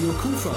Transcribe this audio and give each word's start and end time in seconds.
Radio 0.00 0.14
Kufa. 0.14 0.56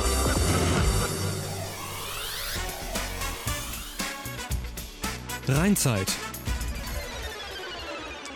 Rheinzeit. 5.50 6.08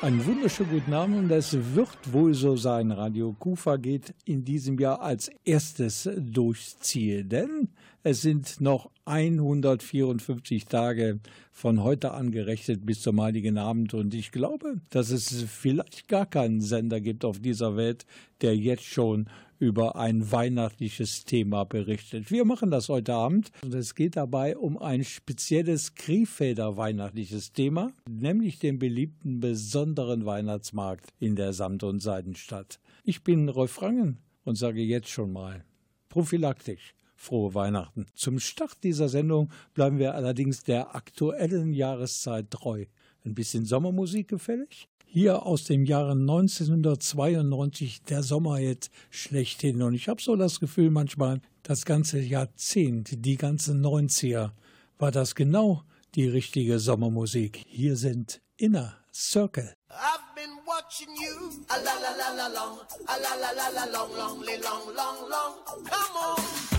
Einen 0.02 0.26
wunderschönen 0.26 0.70
guten 0.70 0.94
Abend 0.94 1.18
und 1.18 1.32
es 1.32 1.54
wird 1.76 1.98
wohl 2.12 2.34
so 2.34 2.58
sein. 2.58 2.92
Radio 2.92 3.34
Kufa 3.40 3.78
geht 3.78 4.14
in 4.26 4.44
diesem 4.44 4.78
Jahr 4.78 5.02
als 5.02 5.32
erstes 5.46 6.10
durchs 6.18 6.78
Ziel, 6.80 7.24
denn 7.24 7.70
es 8.04 8.22
sind 8.22 8.60
noch 8.60 8.92
154 9.06 10.66
Tage 10.66 11.22
von 11.54 11.84
heute 11.84 12.12
an 12.12 12.32
gerechnet 12.32 12.86
bis 12.86 13.02
zum 13.02 13.22
Heiligen 13.22 13.58
Abend. 13.58 13.94
Und 13.94 14.14
ich 14.14 14.34
glaube, 14.34 14.82
dass 14.90 15.12
es 15.12 15.44
vielleicht 15.44 16.10
gar 16.10 16.26
keinen 16.26 16.60
Sender 16.60 17.00
gibt 17.00 17.24
auf 17.24 17.40
dieser 17.40 17.78
Welt, 17.78 18.06
der 18.42 18.58
jetzt 18.58 18.84
schon 18.84 19.30
über 19.60 19.96
ein 19.96 20.32
weihnachtliches 20.32 21.26
Thema 21.26 21.64
berichtet. 21.64 22.32
Wir 22.32 22.46
machen 22.46 22.72
das 22.72 22.90
heute 22.90 23.14
Abend 23.14 23.52
und 23.64 23.74
es 23.74 23.96
geht 23.96 24.16
dabei 24.16 24.58
um 24.58 24.78
ein 24.78 25.04
spezielles 25.04 25.96
Krefelder 25.96 26.78
weihnachtliches 26.78 27.54
Thema, 27.54 27.92
nämlich 28.10 28.60
den 28.60 28.80
beliebten 28.80 29.40
besonderen 29.40 30.26
Weihnachtsmarkt 30.26 31.14
in 31.20 31.36
der 31.36 31.54
Samt- 31.54 31.84
und 31.84 32.00
Seidenstadt. 32.00 32.80
Ich 33.04 33.24
bin 33.24 33.50
Rolf 33.50 33.82
Rangen 33.82 34.18
und 34.44 34.56
sage 34.56 34.82
jetzt 34.82 35.10
schon 35.10 35.32
mal 35.32 35.64
prophylaktisch 36.10 36.94
frohe 37.18 37.54
Weihnachten. 37.54 38.06
Zum 38.14 38.40
Start 38.40 38.84
dieser 38.84 39.10
Sendung 39.10 39.52
bleiben 39.74 39.98
wir 39.98 40.14
allerdings 40.14 40.64
der 40.64 40.96
aktuellen 40.96 41.74
Jahreszeit 41.74 42.52
treu. 42.52 42.86
Ein 43.26 43.34
bisschen 43.34 43.66
Sommermusik 43.66 44.28
gefällig? 44.30 44.88
Hier 45.10 45.46
aus 45.46 45.64
dem 45.64 45.86
Jahre 45.86 46.12
1992 46.12 48.04
der 48.04 48.24
Sommerhit 48.24 48.92
schlechthin. 49.10 49.82
Und 49.82 49.94
ich 49.94 50.10
habe 50.10 50.22
so 50.22 50.36
das 50.36 50.60
Gefühl 50.60 50.92
manchmal, 50.92 51.42
das 51.64 51.86
ganze 51.86 52.20
Jahrzehnt, 52.20 53.26
die 53.26 53.38
ganzen 53.38 53.84
90er, 53.84 54.52
war 55.00 55.12
das 55.12 55.34
genau 55.34 55.84
die 56.16 56.28
richtige 56.28 56.80
Sommermusik. 56.80 57.64
Hier 57.68 57.96
sind 57.96 58.42
Inner 58.58 58.98
Circle. 59.14 59.74
I've 59.90 60.36
been 60.36 60.58
watching 60.66 61.10
you 61.16 61.64
a 61.70 61.78
la 61.78 61.94
la 62.04 62.12
la 62.16 62.30
la 62.36 62.48
long, 62.54 62.80
a 63.08 63.16
la 63.18 63.34
la 63.42 63.52
la 63.56 63.70
la 63.74 63.86
long, 63.92 64.12
long, 64.16 64.40
long, 64.46 64.96
long, 64.96 65.30
long. 65.30 65.86
Come 65.86 66.16
on. 66.16 66.78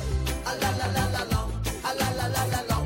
a 0.49 0.55
la 0.61 0.71
la 0.79 0.87
la 0.97 1.05
la 1.15 1.23
long, 1.33 1.51
a 1.84 1.91
la 1.99 2.09
la 2.19 2.27
la 2.34 2.45
la 2.53 2.61
long, 2.71 2.78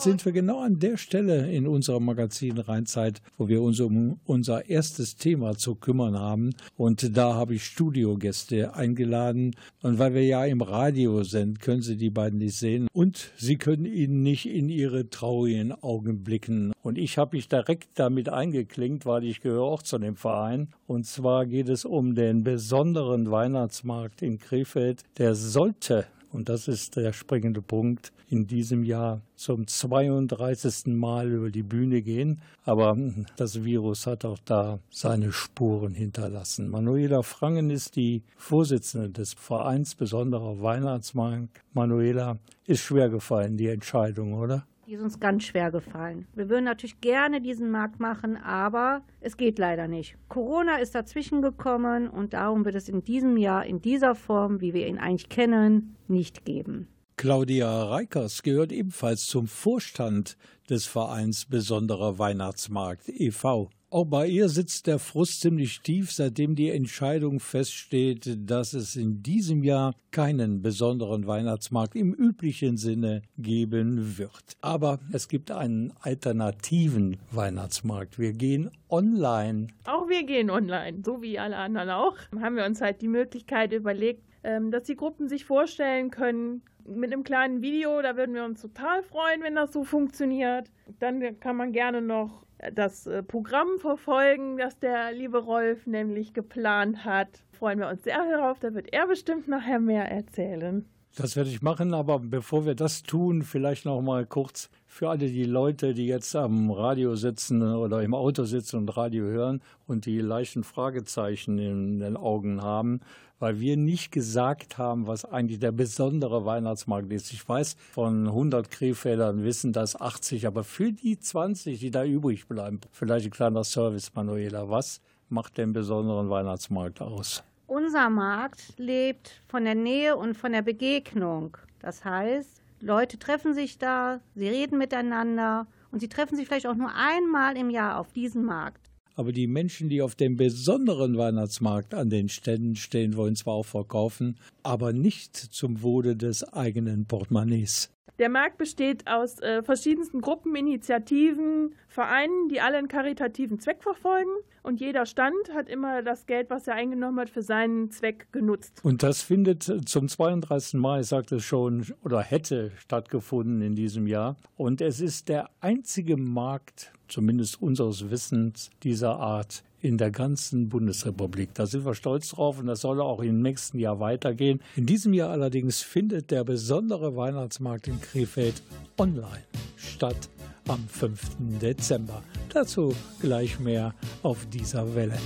Jetzt 0.00 0.06
sind 0.06 0.24
wir 0.24 0.32
genau 0.32 0.60
an 0.60 0.78
der 0.78 0.96
Stelle 0.96 1.52
in 1.52 1.66
unserer 1.66 2.00
Magazin 2.00 2.56
Rheinzeit, 2.56 3.20
wo 3.36 3.48
wir 3.48 3.60
uns 3.60 3.80
um 3.80 4.18
unser 4.24 4.70
erstes 4.70 5.16
Thema 5.16 5.58
zu 5.58 5.74
kümmern 5.74 6.18
haben. 6.18 6.54
Und 6.78 7.18
da 7.18 7.34
habe 7.34 7.56
ich 7.56 7.66
Studiogäste 7.66 8.74
eingeladen. 8.74 9.54
Und 9.82 9.98
weil 9.98 10.14
wir 10.14 10.24
ja 10.24 10.46
im 10.46 10.62
Radio 10.62 11.22
sind, 11.22 11.60
können 11.60 11.82
Sie 11.82 11.98
die 11.98 12.08
beiden 12.08 12.38
nicht 12.38 12.56
sehen. 12.56 12.88
Und 12.94 13.30
Sie 13.36 13.58
können 13.58 13.84
ihnen 13.84 14.22
nicht 14.22 14.48
in 14.48 14.70
ihre 14.70 15.10
traurigen 15.10 15.72
Augen 15.72 16.24
blicken. 16.24 16.72
Und 16.82 16.96
ich 16.96 17.18
habe 17.18 17.36
mich 17.36 17.50
direkt 17.50 17.90
damit 17.96 18.30
eingeklinkt, 18.30 19.04
weil 19.04 19.24
ich 19.24 19.42
gehöre 19.42 19.64
auch 19.64 19.82
zu 19.82 19.98
dem 19.98 20.16
Verein. 20.16 20.68
Und 20.86 21.04
zwar 21.04 21.44
geht 21.44 21.68
es 21.68 21.84
um 21.84 22.14
den 22.14 22.42
besonderen 22.42 23.30
Weihnachtsmarkt 23.30 24.22
in 24.22 24.38
Krefeld. 24.38 25.02
Der 25.18 25.34
sollte 25.34 26.06
und 26.32 26.48
das 26.48 26.68
ist 26.68 26.96
der 26.96 27.12
springende 27.12 27.62
Punkt, 27.62 28.12
in 28.28 28.46
diesem 28.46 28.84
Jahr 28.84 29.22
zum 29.34 29.66
32. 29.66 30.86
Mal 30.86 31.30
über 31.30 31.50
die 31.50 31.64
Bühne 31.64 32.02
gehen. 32.02 32.40
Aber 32.64 32.96
das 33.36 33.64
Virus 33.64 34.06
hat 34.06 34.24
auch 34.24 34.38
da 34.44 34.78
seine 34.90 35.32
Spuren 35.32 35.94
hinterlassen. 35.94 36.70
Manuela 36.70 37.22
Frangen 37.22 37.70
ist 37.70 37.96
die 37.96 38.22
Vorsitzende 38.36 39.10
des 39.10 39.34
Vereins 39.34 39.96
Besonderer 39.96 40.62
Weihnachtsmarkt. 40.62 41.48
Manuela, 41.72 42.38
ist 42.66 42.82
schwer 42.82 43.08
gefallen, 43.08 43.56
die 43.56 43.66
Entscheidung, 43.66 44.34
oder? 44.34 44.64
Die 44.90 44.96
ist 44.96 45.02
uns 45.02 45.20
ganz 45.20 45.44
schwer 45.44 45.70
gefallen. 45.70 46.26
Wir 46.34 46.48
würden 46.48 46.64
natürlich 46.64 47.00
gerne 47.00 47.40
diesen 47.40 47.70
Markt 47.70 48.00
machen, 48.00 48.36
aber 48.36 49.02
es 49.20 49.36
geht 49.36 49.56
leider 49.56 49.86
nicht. 49.86 50.16
Corona 50.28 50.78
ist 50.78 50.96
dazwischen 50.96 51.42
gekommen 51.42 52.08
und 52.08 52.32
darum 52.32 52.64
wird 52.64 52.74
es 52.74 52.88
in 52.88 53.04
diesem 53.04 53.36
Jahr 53.36 53.64
in 53.64 53.80
dieser 53.80 54.16
Form, 54.16 54.60
wie 54.60 54.74
wir 54.74 54.88
ihn 54.88 54.98
eigentlich 54.98 55.28
kennen, 55.28 55.94
nicht 56.08 56.44
geben. 56.44 56.88
Claudia 57.16 57.84
Reikers 57.84 58.42
gehört 58.42 58.72
ebenfalls 58.72 59.26
zum 59.26 59.46
Vorstand 59.46 60.36
des 60.68 60.86
Vereins 60.86 61.44
Besonderer 61.44 62.18
Weihnachtsmarkt 62.18 63.08
e.V. 63.08 63.70
Auch 63.92 64.04
bei 64.04 64.28
ihr 64.28 64.48
sitzt 64.48 64.86
der 64.86 65.00
Frust 65.00 65.40
ziemlich 65.40 65.80
tief, 65.80 66.12
seitdem 66.12 66.54
die 66.54 66.70
Entscheidung 66.70 67.40
feststeht, 67.40 68.38
dass 68.48 68.72
es 68.72 68.94
in 68.94 69.20
diesem 69.24 69.64
Jahr 69.64 69.96
keinen 70.12 70.62
besonderen 70.62 71.26
Weihnachtsmarkt 71.26 71.96
im 71.96 72.14
üblichen 72.14 72.76
Sinne 72.76 73.22
geben 73.36 74.16
wird. 74.16 74.56
Aber 74.60 75.00
es 75.12 75.26
gibt 75.26 75.50
einen 75.50 75.92
alternativen 76.02 77.16
Weihnachtsmarkt. 77.32 78.16
Wir 78.20 78.32
gehen 78.32 78.70
online. 78.88 79.66
Auch 79.86 80.08
wir 80.08 80.22
gehen 80.22 80.50
online, 80.50 81.02
so 81.04 81.20
wie 81.20 81.40
alle 81.40 81.56
anderen 81.56 81.90
auch. 81.90 82.16
Haben 82.40 82.54
wir 82.54 82.66
uns 82.66 82.80
halt 82.80 83.02
die 83.02 83.08
Möglichkeit 83.08 83.72
überlegt, 83.72 84.22
ähm, 84.44 84.70
dass 84.70 84.84
die 84.84 84.94
Gruppen 84.94 85.28
sich 85.28 85.44
vorstellen 85.44 86.12
können, 86.12 86.62
mit 86.86 87.12
einem 87.12 87.24
kleinen 87.24 87.60
Video, 87.60 88.00
da 88.02 88.16
würden 88.16 88.36
wir 88.36 88.44
uns 88.44 88.62
total 88.62 89.02
freuen, 89.02 89.42
wenn 89.42 89.56
das 89.56 89.72
so 89.72 89.82
funktioniert. 89.82 90.70
Dann 91.00 91.40
kann 91.40 91.56
man 91.56 91.72
gerne 91.72 92.00
noch 92.00 92.46
das 92.72 93.06
äh, 93.06 93.22
Programm 93.22 93.78
verfolgen, 93.78 94.56
das 94.58 94.78
der 94.78 95.12
liebe 95.12 95.38
Rolf 95.38 95.86
nämlich 95.86 96.34
geplant 96.34 97.04
hat. 97.04 97.44
Freuen 97.52 97.78
wir 97.78 97.88
uns 97.88 98.02
sehr 98.04 98.24
darauf, 98.30 98.58
da 98.58 98.74
wird 98.74 98.92
er 98.92 99.06
bestimmt 99.06 99.48
nachher 99.48 99.80
mehr 99.80 100.10
erzählen. 100.10 100.86
Das 101.16 101.34
werde 101.36 101.50
ich 101.50 101.60
machen, 101.60 101.92
aber 101.92 102.20
bevor 102.20 102.66
wir 102.66 102.74
das 102.74 103.02
tun, 103.02 103.42
vielleicht 103.42 103.84
noch 103.84 104.00
mal 104.00 104.26
kurz 104.26 104.70
für 104.86 105.10
alle 105.10 105.28
die 105.28 105.44
Leute, 105.44 105.92
die 105.92 106.06
jetzt 106.06 106.36
am 106.36 106.70
Radio 106.70 107.16
sitzen 107.16 107.62
oder 107.62 108.02
im 108.02 108.14
Auto 108.14 108.44
sitzen 108.44 108.76
und 108.76 108.96
Radio 108.96 109.24
hören 109.24 109.60
und 109.86 110.06
die 110.06 110.20
leichten 110.20 110.62
Fragezeichen 110.62 111.58
in 111.58 111.98
den 111.98 112.16
Augen 112.16 112.62
haben 112.62 113.00
weil 113.40 113.58
wir 113.58 113.76
nicht 113.76 114.12
gesagt 114.12 114.78
haben, 114.78 115.06
was 115.06 115.24
eigentlich 115.24 115.58
der 115.58 115.72
besondere 115.72 116.44
Weihnachtsmarkt 116.44 117.10
ist. 117.10 117.32
Ich 117.32 117.48
weiß, 117.48 117.74
von 117.92 118.28
100 118.28 118.70
Krefeldern 118.70 119.42
wissen 119.42 119.72
das 119.72 120.00
80, 120.00 120.46
aber 120.46 120.62
für 120.62 120.92
die 120.92 121.18
20, 121.18 121.80
die 121.80 121.90
da 121.90 122.04
übrig 122.04 122.46
bleiben, 122.46 122.80
vielleicht 122.92 123.26
ein 123.26 123.32
kleiner 123.32 123.64
Service, 123.64 124.14
Manuela, 124.14 124.68
was 124.68 125.00
macht 125.28 125.58
den 125.58 125.72
besonderen 125.72 126.28
Weihnachtsmarkt 126.28 127.00
aus? 127.00 127.42
Unser 127.70 128.10
Markt 128.10 128.74
lebt 128.78 129.42
von 129.46 129.64
der 129.64 129.76
Nähe 129.76 130.16
und 130.16 130.36
von 130.36 130.50
der 130.50 130.62
Begegnung. 130.62 131.56
Das 131.78 132.04
heißt, 132.04 132.60
Leute 132.80 133.16
treffen 133.16 133.54
sich 133.54 133.78
da, 133.78 134.20
sie 134.34 134.48
reden 134.48 134.76
miteinander 134.76 135.68
und 135.92 136.00
sie 136.00 136.08
treffen 136.08 136.34
sich 136.34 136.48
vielleicht 136.48 136.66
auch 136.66 136.74
nur 136.74 136.92
einmal 136.92 137.56
im 137.56 137.70
Jahr 137.70 138.00
auf 138.00 138.10
diesem 138.10 138.44
Markt. 138.44 138.90
Aber 139.14 139.30
die 139.30 139.46
Menschen, 139.46 139.88
die 139.88 140.02
auf 140.02 140.16
dem 140.16 140.36
besonderen 140.36 141.16
Weihnachtsmarkt 141.16 141.94
an 141.94 142.10
den 142.10 142.28
Ständen 142.28 142.74
stehen, 142.74 143.14
wollen 143.14 143.36
zwar 143.36 143.54
auch 143.54 143.66
verkaufen, 143.66 144.36
aber 144.64 144.92
nicht 144.92 145.36
zum 145.36 145.80
Wohle 145.80 146.16
des 146.16 146.42
eigenen 146.42 147.06
Portemonnaies. 147.06 147.88
Der 148.20 148.28
Markt 148.28 148.58
besteht 148.58 149.06
aus 149.06 149.40
äh, 149.40 149.62
verschiedensten 149.62 150.20
Gruppen, 150.20 150.54
Initiativen, 150.54 151.74
Vereinen, 151.88 152.50
die 152.50 152.60
alle 152.60 152.76
einen 152.76 152.86
karitativen 152.86 153.58
Zweck 153.60 153.82
verfolgen. 153.82 154.28
Und 154.62 154.78
jeder 154.78 155.06
Stand 155.06 155.54
hat 155.54 155.70
immer 155.70 156.02
das 156.02 156.26
Geld, 156.26 156.50
was 156.50 156.68
er 156.68 156.74
eingenommen 156.74 157.18
hat, 157.18 157.30
für 157.30 157.40
seinen 157.40 157.90
Zweck 157.90 158.30
genutzt. 158.30 158.78
Und 158.82 159.02
das 159.02 159.22
findet 159.22 159.62
zum 159.88 160.06
32. 160.06 160.78
Mal, 160.78 161.00
ich 161.00 161.06
sagte 161.06 161.36
es 161.36 161.44
schon, 161.44 161.86
oder 162.04 162.20
hätte 162.20 162.72
stattgefunden 162.76 163.62
in 163.62 163.74
diesem 163.74 164.06
Jahr. 164.06 164.36
Und 164.58 164.82
es 164.82 165.00
ist 165.00 165.30
der 165.30 165.48
einzige 165.62 166.18
Markt, 166.18 166.92
zumindest 167.08 167.62
unseres 167.62 168.10
Wissens, 168.10 168.68
dieser 168.82 169.16
Art 169.18 169.64
in 169.82 169.98
der 169.98 170.10
ganzen 170.10 170.68
Bundesrepublik. 170.68 171.54
Da 171.54 171.66
sind 171.66 171.84
wir 171.84 171.94
stolz 171.94 172.30
drauf 172.30 172.58
und 172.58 172.66
das 172.66 172.80
soll 172.80 173.00
auch 173.00 173.20
im 173.20 173.40
nächsten 173.40 173.78
Jahr 173.78 174.00
weitergehen. 174.00 174.60
In 174.76 174.86
diesem 174.86 175.14
Jahr 175.14 175.30
allerdings 175.30 175.80
findet 175.80 176.30
der 176.30 176.44
besondere 176.44 177.16
Weihnachtsmarkt 177.16 177.88
in 177.88 178.00
Krefeld 178.00 178.62
online 178.98 179.44
statt 179.76 180.28
am 180.68 180.86
5. 180.86 181.20
Dezember. 181.60 182.22
Dazu 182.52 182.94
gleich 183.20 183.58
mehr 183.58 183.94
auf 184.22 184.46
dieser 184.46 184.94
Welle. 184.94 185.18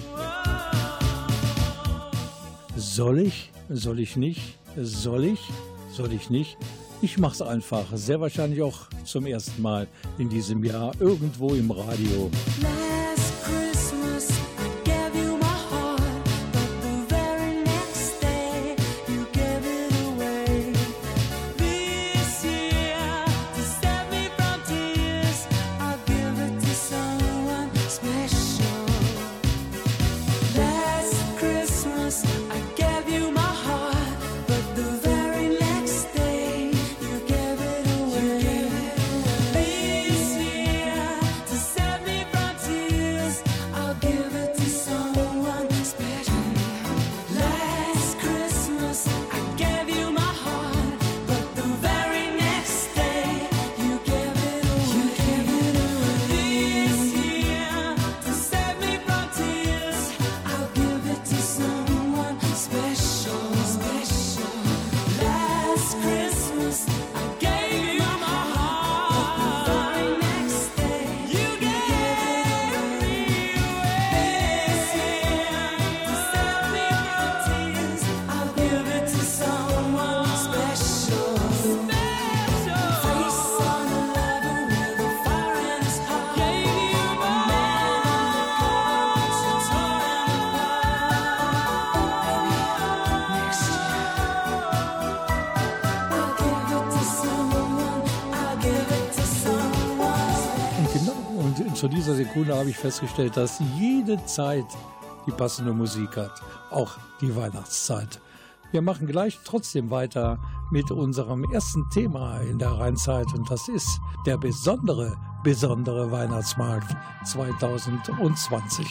Soll 2.76 3.20
ich? 3.20 3.50
Soll 3.68 4.00
ich 4.00 4.16
nicht? 4.16 4.58
Soll 4.76 5.24
ich? 5.24 5.40
Soll 5.92 6.12
ich 6.12 6.30
nicht? 6.30 6.56
Ich 7.02 7.18
mache 7.18 7.34
es 7.34 7.42
einfach. 7.42 7.84
Sehr 7.94 8.20
wahrscheinlich 8.20 8.62
auch 8.62 8.88
zum 9.04 9.26
ersten 9.26 9.60
Mal 9.60 9.86
in 10.18 10.28
diesem 10.28 10.64
Jahr 10.64 10.92
irgendwo 11.00 11.54
im 11.54 11.70
Radio. 11.70 12.30
Zu 101.84 101.88
dieser 101.90 102.14
Sekunde 102.14 102.56
habe 102.56 102.70
ich 102.70 102.78
festgestellt, 102.78 103.36
dass 103.36 103.60
jede 103.78 104.16
Zeit 104.24 104.64
die 105.26 105.32
passende 105.32 105.74
Musik 105.74 106.16
hat. 106.16 106.40
Auch 106.70 106.96
die 107.20 107.36
Weihnachtszeit. 107.36 108.22
Wir 108.72 108.80
machen 108.80 109.06
gleich 109.06 109.38
trotzdem 109.44 109.90
weiter 109.90 110.38
mit 110.70 110.90
unserem 110.90 111.44
ersten 111.52 111.86
Thema 111.90 112.38
in 112.38 112.58
der 112.58 112.70
Rheinzeit 112.70 113.26
und 113.34 113.50
das 113.50 113.68
ist 113.68 114.00
der 114.24 114.38
besondere, 114.38 115.14
besondere 115.42 116.10
Weihnachtsmarkt 116.10 116.96
2020. 117.26 118.86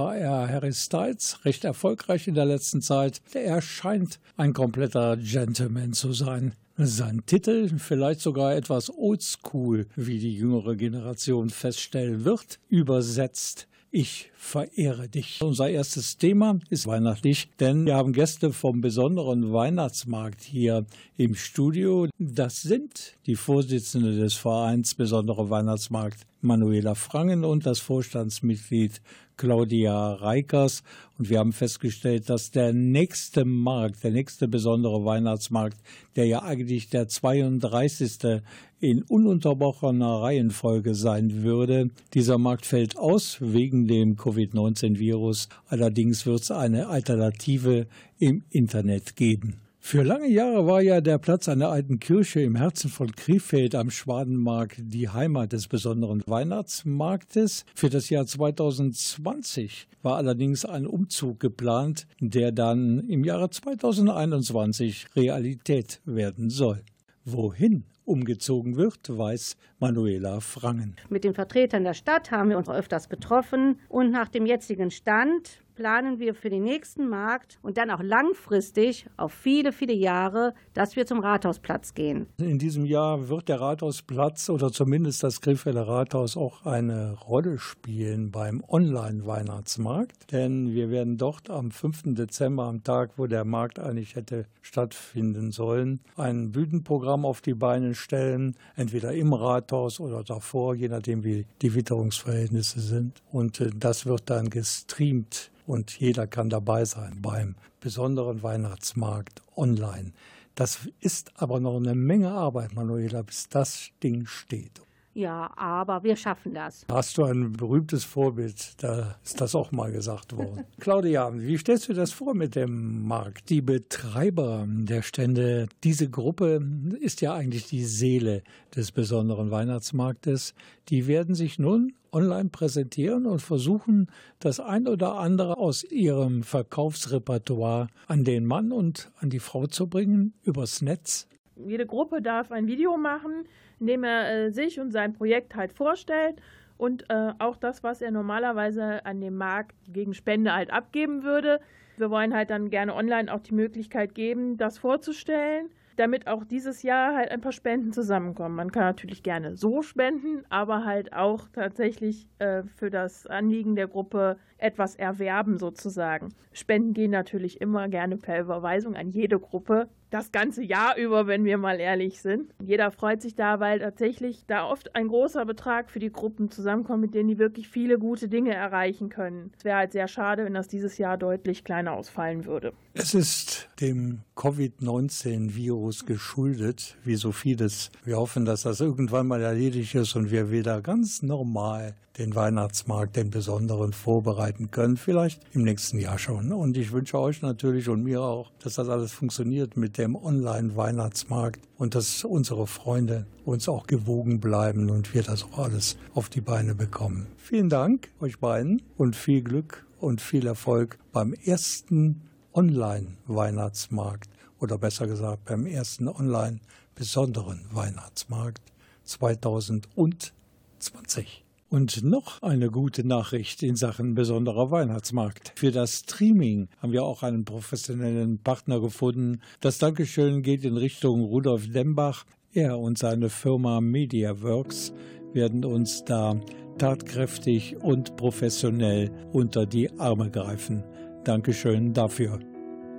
war 0.00 0.16
er, 0.16 0.48
Harry 0.48 0.72
Styles, 0.72 1.44
recht 1.44 1.62
erfolgreich 1.64 2.26
in 2.26 2.34
der 2.34 2.46
letzten 2.46 2.80
Zeit. 2.80 3.20
Er 3.34 3.60
scheint 3.60 4.18
ein 4.38 4.54
kompletter 4.54 5.18
Gentleman 5.18 5.92
zu 5.92 6.14
sein. 6.14 6.54
Sein 6.78 7.24
Titel, 7.26 7.68
vielleicht 7.76 8.20
sogar 8.20 8.54
etwas 8.54 8.88
oldschool, 8.88 9.86
wie 9.96 10.18
die 10.18 10.34
jüngere 10.34 10.74
Generation 10.76 11.50
feststellen 11.50 12.24
wird, 12.24 12.58
übersetzt 12.70 13.68
ich 13.90 14.30
verehre 14.36 15.08
dich. 15.08 15.40
Unser 15.42 15.68
erstes 15.68 16.16
Thema 16.16 16.58
ist 16.70 16.86
weihnachtlich, 16.86 17.48
denn 17.58 17.86
wir 17.86 17.96
haben 17.96 18.12
Gäste 18.12 18.52
vom 18.52 18.80
besonderen 18.80 19.52
Weihnachtsmarkt 19.52 20.42
hier 20.42 20.86
im 21.16 21.34
Studio. 21.34 22.08
Das 22.18 22.62
sind 22.62 23.14
die 23.26 23.36
Vorsitzende 23.36 24.16
des 24.16 24.34
Vereins 24.34 24.94
Besondere 24.94 25.50
Weihnachtsmarkt 25.50 26.26
Manuela 26.40 26.94
Frangen 26.94 27.44
und 27.44 27.66
das 27.66 27.80
Vorstandsmitglied 27.80 29.00
Claudia 29.36 30.14
Reikers. 30.14 30.82
Und 31.20 31.28
wir 31.28 31.38
haben 31.38 31.52
festgestellt, 31.52 32.30
dass 32.30 32.50
der 32.50 32.72
nächste 32.72 33.44
Markt, 33.44 34.02
der 34.04 34.10
nächste 34.10 34.48
besondere 34.48 35.04
Weihnachtsmarkt, 35.04 35.76
der 36.16 36.24
ja 36.24 36.42
eigentlich 36.42 36.88
der 36.88 37.08
32. 37.08 38.40
in 38.80 39.02
ununterbrochener 39.02 40.22
Reihenfolge 40.22 40.94
sein 40.94 41.42
würde, 41.42 41.90
dieser 42.14 42.38
Markt 42.38 42.64
fällt 42.64 42.96
aus 42.96 43.36
wegen 43.38 43.86
dem 43.86 44.16
Covid-19-Virus. 44.16 45.50
Allerdings 45.68 46.24
wird 46.24 46.40
es 46.40 46.50
eine 46.50 46.88
Alternative 46.88 47.86
im 48.18 48.42
Internet 48.48 49.14
geben. 49.14 49.60
Für 49.82 50.02
lange 50.02 50.28
Jahre 50.28 50.66
war 50.66 50.82
ja 50.82 51.00
der 51.00 51.18
Platz 51.18 51.46
der 51.46 51.68
alten 51.68 51.98
Kirche 51.98 52.42
im 52.42 52.54
Herzen 52.54 52.90
von 52.90 53.10
Krefeld 53.10 53.74
am 53.74 53.90
Schwadenmarkt 53.90 54.76
die 54.78 55.08
Heimat 55.08 55.52
des 55.52 55.68
besonderen 55.68 56.22
Weihnachtsmarktes. 56.26 57.64
Für 57.74 57.88
das 57.88 58.10
Jahr 58.10 58.26
2020 58.26 59.88
war 60.02 60.16
allerdings 60.16 60.64
ein 60.64 60.86
Umzug 60.86 61.40
geplant, 61.40 62.06
der 62.20 62.52
dann 62.52 63.08
im 63.08 63.24
Jahre 63.24 63.50
2021 63.50 65.16
Realität 65.16 66.00
werden 66.04 66.50
soll. 66.50 66.82
Wohin 67.24 67.84
umgezogen 68.04 68.76
wird, 68.76 69.08
weiß 69.08 69.56
Manuela 69.78 70.40
Frangen. 70.40 70.96
Mit 71.08 71.24
den 71.24 71.34
Vertretern 71.34 71.84
der 71.84 71.94
Stadt 71.94 72.30
haben 72.30 72.50
wir 72.50 72.58
uns 72.58 72.68
öfters 72.68 73.08
getroffen 73.08 73.78
und 73.88 74.10
nach 74.10 74.28
dem 74.28 74.46
jetzigen 74.46 74.90
Stand 74.90 75.62
planen 75.80 76.18
wir 76.18 76.34
für 76.34 76.50
den 76.50 76.64
nächsten 76.64 77.08
Markt 77.08 77.58
und 77.62 77.78
dann 77.78 77.90
auch 77.90 78.02
langfristig 78.02 79.06
auf 79.16 79.32
viele, 79.32 79.72
viele 79.72 79.94
Jahre, 79.94 80.52
dass 80.74 80.94
wir 80.94 81.06
zum 81.06 81.20
Rathausplatz 81.20 81.94
gehen. 81.94 82.26
In 82.36 82.58
diesem 82.58 82.84
Jahr 82.84 83.30
wird 83.30 83.48
der 83.48 83.62
Rathausplatz 83.62 84.50
oder 84.50 84.70
zumindest 84.70 85.22
das 85.22 85.40
Krefelder 85.40 85.88
Rathaus 85.88 86.36
auch 86.36 86.66
eine 86.66 87.14
Rolle 87.14 87.56
spielen 87.56 88.30
beim 88.30 88.62
Online-Weihnachtsmarkt, 88.68 90.30
denn 90.32 90.74
wir 90.74 90.90
werden 90.90 91.16
dort 91.16 91.48
am 91.48 91.70
5. 91.70 92.14
Dezember, 92.14 92.64
am 92.64 92.84
Tag, 92.84 93.12
wo 93.16 93.26
der 93.26 93.46
Markt 93.46 93.78
eigentlich 93.78 94.16
hätte 94.16 94.44
stattfinden 94.60 95.50
sollen, 95.50 96.00
ein 96.18 96.52
Bühnenprogramm 96.52 97.24
auf 97.24 97.40
die 97.40 97.54
Beine 97.54 97.94
stellen, 97.94 98.54
entweder 98.76 99.14
im 99.14 99.32
Rathaus 99.32 99.98
oder 99.98 100.24
davor, 100.24 100.74
je 100.74 100.88
nachdem 100.88 101.24
wie 101.24 101.46
die 101.62 101.74
Witterungsverhältnisse 101.74 102.80
sind. 102.80 103.22
Und 103.32 103.62
äh, 103.62 103.70
das 103.74 104.04
wird 104.04 104.28
dann 104.28 104.50
gestreamt 104.50 105.50
und 105.70 106.00
jeder 106.00 106.26
kann 106.26 106.50
dabei 106.50 106.84
sein 106.84 107.22
beim 107.22 107.54
besonderen 107.78 108.42
Weihnachtsmarkt 108.42 109.40
online. 109.56 110.12
Das 110.56 110.88
ist 110.98 111.30
aber 111.36 111.60
noch 111.60 111.76
eine 111.76 111.94
Menge 111.94 112.32
Arbeit, 112.32 112.74
Manuela, 112.74 113.22
bis 113.22 113.48
das 113.48 113.90
Ding 114.02 114.26
steht. 114.26 114.82
Ja, 115.20 115.52
aber 115.54 116.02
wir 116.02 116.16
schaffen 116.16 116.54
das. 116.54 116.86
Hast 116.90 117.18
du 117.18 117.24
ein 117.24 117.52
berühmtes 117.52 118.04
Vorbild? 118.04 118.82
Da 118.82 119.16
ist 119.22 119.38
das 119.38 119.54
auch 119.54 119.70
mal 119.70 119.92
gesagt 119.92 120.34
worden. 120.34 120.64
Claudia, 120.80 121.30
wie 121.34 121.58
stellst 121.58 121.90
du 121.90 121.92
das 121.92 122.10
vor 122.10 122.32
mit 122.32 122.54
dem 122.54 123.06
Markt? 123.06 123.50
Die 123.50 123.60
Betreiber 123.60 124.64
der 124.66 125.02
Stände, 125.02 125.68
diese 125.84 126.08
Gruppe 126.08 126.66
ist 127.00 127.20
ja 127.20 127.34
eigentlich 127.34 127.66
die 127.66 127.84
Seele 127.84 128.42
des 128.74 128.92
besonderen 128.92 129.50
Weihnachtsmarktes. 129.50 130.54
Die 130.88 131.06
werden 131.06 131.34
sich 131.34 131.58
nun 131.58 131.92
online 132.12 132.48
präsentieren 132.48 133.26
und 133.26 133.42
versuchen, 133.42 134.06
das 134.38 134.58
ein 134.58 134.88
oder 134.88 135.18
andere 135.18 135.58
aus 135.58 135.84
ihrem 135.84 136.44
Verkaufsrepertoire 136.44 137.88
an 138.06 138.24
den 138.24 138.46
Mann 138.46 138.72
und 138.72 139.12
an 139.18 139.28
die 139.28 139.38
Frau 139.38 139.66
zu 139.66 139.86
bringen 139.86 140.32
übers 140.44 140.80
Netz. 140.80 141.28
Jede 141.66 141.84
Gruppe 141.84 142.22
darf 142.22 142.50
ein 142.52 142.66
Video 142.66 142.96
machen, 142.96 143.44
indem 143.80 144.04
er 144.04 144.30
äh, 144.30 144.50
sich 144.52 144.78
und 144.78 144.92
sein 144.92 145.12
Projekt 145.12 145.56
halt 145.56 145.72
vorstellt 145.72 146.40
und 146.76 147.04
äh, 147.10 147.32
auch 147.38 147.56
das, 147.56 147.82
was 147.82 148.00
er 148.00 148.10
normalerweise 148.10 149.04
an 149.04 149.20
dem 149.20 149.36
Markt 149.36 149.76
gegen 149.88 150.14
Spende 150.14 150.54
halt 150.54 150.72
abgeben 150.72 151.22
würde. 151.22 151.60
Wir 151.98 152.10
wollen 152.10 152.34
halt 152.34 152.48
dann 152.48 152.70
gerne 152.70 152.94
online 152.94 153.32
auch 153.32 153.40
die 153.40 153.54
Möglichkeit 153.54 154.14
geben, 154.14 154.56
das 154.56 154.78
vorzustellen, 154.78 155.68
damit 155.96 156.26
auch 156.26 156.44
dieses 156.44 156.82
Jahr 156.82 157.14
halt 157.14 157.30
ein 157.30 157.42
paar 157.42 157.52
Spenden 157.52 157.92
zusammenkommen. 157.92 158.56
Man 158.56 158.72
kann 158.72 158.84
natürlich 158.84 159.22
gerne 159.22 159.56
so 159.56 159.82
spenden, 159.82 160.44
aber 160.48 160.86
halt 160.86 161.12
auch 161.12 161.48
tatsächlich 161.52 162.26
äh, 162.38 162.62
für 162.62 162.88
das 162.88 163.26
Anliegen 163.26 163.76
der 163.76 163.86
Gruppe 163.86 164.38
etwas 164.56 164.96
erwerben 164.96 165.58
sozusagen. 165.58 166.32
Spenden 166.52 166.94
gehen 166.94 167.10
natürlich 167.10 167.60
immer 167.60 167.88
gerne 167.88 168.16
per 168.16 168.40
Überweisung 168.40 168.96
an 168.96 169.10
jede 169.10 169.38
Gruppe 169.38 169.88
das 170.10 170.32
ganze 170.32 170.62
Jahr 170.62 170.96
über, 170.96 171.26
wenn 171.26 171.44
wir 171.44 171.56
mal 171.56 171.80
ehrlich 171.80 172.20
sind. 172.20 172.52
Jeder 172.62 172.90
freut 172.90 173.22
sich 173.22 173.34
da, 173.34 173.60
weil 173.60 173.78
tatsächlich 173.78 174.44
da 174.46 174.66
oft 174.66 174.94
ein 174.94 175.08
großer 175.08 175.44
Betrag 175.46 175.90
für 175.90 176.00
die 176.00 176.12
Gruppen 176.12 176.50
zusammenkommt, 176.50 177.00
mit 177.00 177.14
denen 177.14 177.28
die 177.28 177.38
wirklich 177.38 177.68
viele 177.68 177.98
gute 177.98 178.28
Dinge 178.28 178.54
erreichen 178.54 179.08
können. 179.08 179.52
Es 179.56 179.64
wäre 179.64 179.78
halt 179.78 179.92
sehr 179.92 180.08
schade, 180.08 180.44
wenn 180.44 180.54
das 180.54 180.68
dieses 180.68 180.98
Jahr 180.98 181.16
deutlich 181.16 181.64
kleiner 181.64 181.92
ausfallen 181.92 182.44
würde. 182.44 182.72
Es 182.92 183.14
ist 183.14 183.68
dem 183.80 184.20
Covid-19-Virus 184.34 186.06
geschuldet, 186.06 186.96
wie 187.04 187.14
so 187.14 187.30
vieles. 187.30 187.90
Wir 188.04 188.16
hoffen, 188.16 188.44
dass 188.44 188.62
das 188.62 188.80
irgendwann 188.80 189.28
mal 189.28 189.42
erledigt 189.42 189.94
ist 189.94 190.16
und 190.16 190.30
wir 190.30 190.50
wieder 190.50 190.82
ganz 190.82 191.22
normal 191.22 191.94
den 192.18 192.34
Weihnachtsmarkt, 192.34 193.16
den 193.16 193.30
besonderen, 193.30 193.92
vorbereiten 193.92 194.70
können. 194.70 194.96
Vielleicht 194.96 195.42
im 195.52 195.62
nächsten 195.62 195.98
Jahr 195.98 196.18
schon. 196.18 196.52
Und 196.52 196.76
ich 196.76 196.92
wünsche 196.92 197.18
euch 197.18 197.40
natürlich 197.42 197.88
und 197.88 198.02
mir 198.02 198.20
auch, 198.20 198.50
dass 198.62 198.74
das 198.74 198.88
alles 198.88 199.12
funktioniert 199.12 199.76
mit 199.76 199.96
dem 200.00 200.16
Online-Weihnachtsmarkt 200.16 201.60
und 201.76 201.94
dass 201.94 202.24
unsere 202.24 202.66
Freunde 202.66 203.26
uns 203.44 203.68
auch 203.68 203.86
gewogen 203.86 204.40
bleiben 204.40 204.90
und 204.90 205.14
wir 205.14 205.22
das 205.22 205.44
auch 205.44 205.58
alles 205.58 205.98
auf 206.14 206.30
die 206.30 206.40
Beine 206.40 206.74
bekommen. 206.74 207.26
Vielen 207.36 207.68
Dank 207.68 208.10
euch 208.20 208.38
beiden 208.38 208.80
und 208.96 209.14
viel 209.14 209.42
Glück 209.42 209.86
und 209.98 210.22
viel 210.22 210.46
Erfolg 210.46 210.98
beim 211.12 211.34
ersten 211.34 212.22
Online-Weihnachtsmarkt 212.54 214.30
oder 214.58 214.78
besser 214.78 215.06
gesagt 215.06 215.44
beim 215.44 215.66
ersten 215.66 216.08
online 216.08 216.60
besonderen 216.94 217.66
Weihnachtsmarkt 217.70 218.72
2020. 219.04 221.44
Und 221.70 222.02
noch 222.02 222.42
eine 222.42 222.68
gute 222.68 223.06
Nachricht 223.06 223.62
in 223.62 223.76
Sachen 223.76 224.14
besonderer 224.14 224.72
Weihnachtsmarkt. 224.72 225.52
Für 225.54 225.70
das 225.70 226.00
Streaming 226.00 226.66
haben 226.78 226.92
wir 226.92 227.04
auch 227.04 227.22
einen 227.22 227.44
professionellen 227.44 228.42
Partner 228.42 228.80
gefunden. 228.80 229.40
Das 229.60 229.78
Dankeschön 229.78 230.42
geht 230.42 230.64
in 230.64 230.76
Richtung 230.76 231.22
Rudolf 231.22 231.70
Dembach. 231.70 232.24
Er 232.52 232.76
und 232.76 232.98
seine 232.98 233.28
Firma 233.28 233.80
MediaWorks 233.80 234.92
werden 235.32 235.64
uns 235.64 236.02
da 236.04 236.40
tatkräftig 236.78 237.76
und 237.76 238.16
professionell 238.16 239.12
unter 239.32 239.64
die 239.64 239.96
Arme 239.96 240.28
greifen. 240.28 240.82
Dankeschön 241.22 241.92
dafür. 241.92 242.40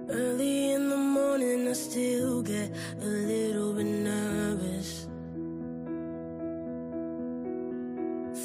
Early 0.07 0.75
in 0.75 0.89
the 0.89 0.95
morning 0.95 1.67
I 1.67 1.73
still 1.73 2.41
get 2.41 2.71
a 3.01 3.05
little 3.05 3.73
bit 3.73 4.00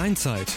Rheinzeit. 0.00 0.50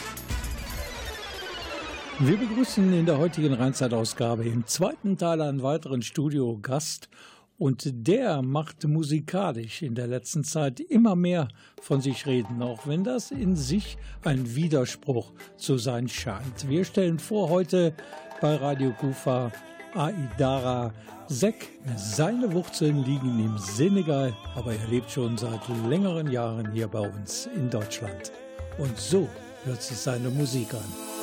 Wir 2.20 2.38
begrüßen 2.38 2.94
in 2.94 3.06
der 3.06 3.18
heutigen 3.18 3.54
Rheinzeit-Ausgabe 3.54 4.46
im 4.46 4.66
zweiten 4.68 5.18
Teil 5.18 5.42
einen 5.42 5.62
weiteren 5.62 6.02
Studiogast. 6.02 7.10
Und 7.58 8.08
der 8.08 8.42
macht 8.42 8.88
musikalisch 8.88 9.82
in 9.82 9.96
der 9.96 10.08
letzten 10.08 10.46
Zeit 10.46 10.80
immer 10.80 11.18
mehr 11.18 11.50
von 11.82 12.00
sich 12.00 12.26
reden, 12.26 12.64
auch 12.64 12.88
wenn 12.88 13.04
das 13.04 13.32
in 13.32 13.58
sich 13.58 13.98
ein 14.24 14.56
Widerspruch 14.56 15.34
zu 15.58 15.78
sein 15.78 16.08
scheint. 16.08 16.70
Wir 16.70 16.86
stellen 16.86 17.20
vor 17.20 17.50
heute 17.50 17.94
bei 18.40 18.56
Radio 18.56 18.94
Kufa 18.94 19.52
Aidara 19.94 20.94
Sek. 21.28 21.68
Seine 21.98 22.54
Wurzeln 22.54 23.04
liegen 23.04 23.44
im 23.44 23.58
Senegal, 23.58 24.34
aber 24.56 24.74
er 24.74 24.88
lebt 24.88 25.12
schon 25.12 25.38
seit 25.38 25.68
längeren 25.90 26.32
Jahren 26.32 26.72
hier 26.72 26.88
bei 26.88 27.02
uns 27.02 27.50
in 27.54 27.70
Deutschland. 27.70 28.32
Und 28.78 29.00
so 29.00 29.28
hört 29.66 29.82
sich 29.82 29.98
seine 29.98 30.30
Musik 30.30 30.74
an. 30.74 31.14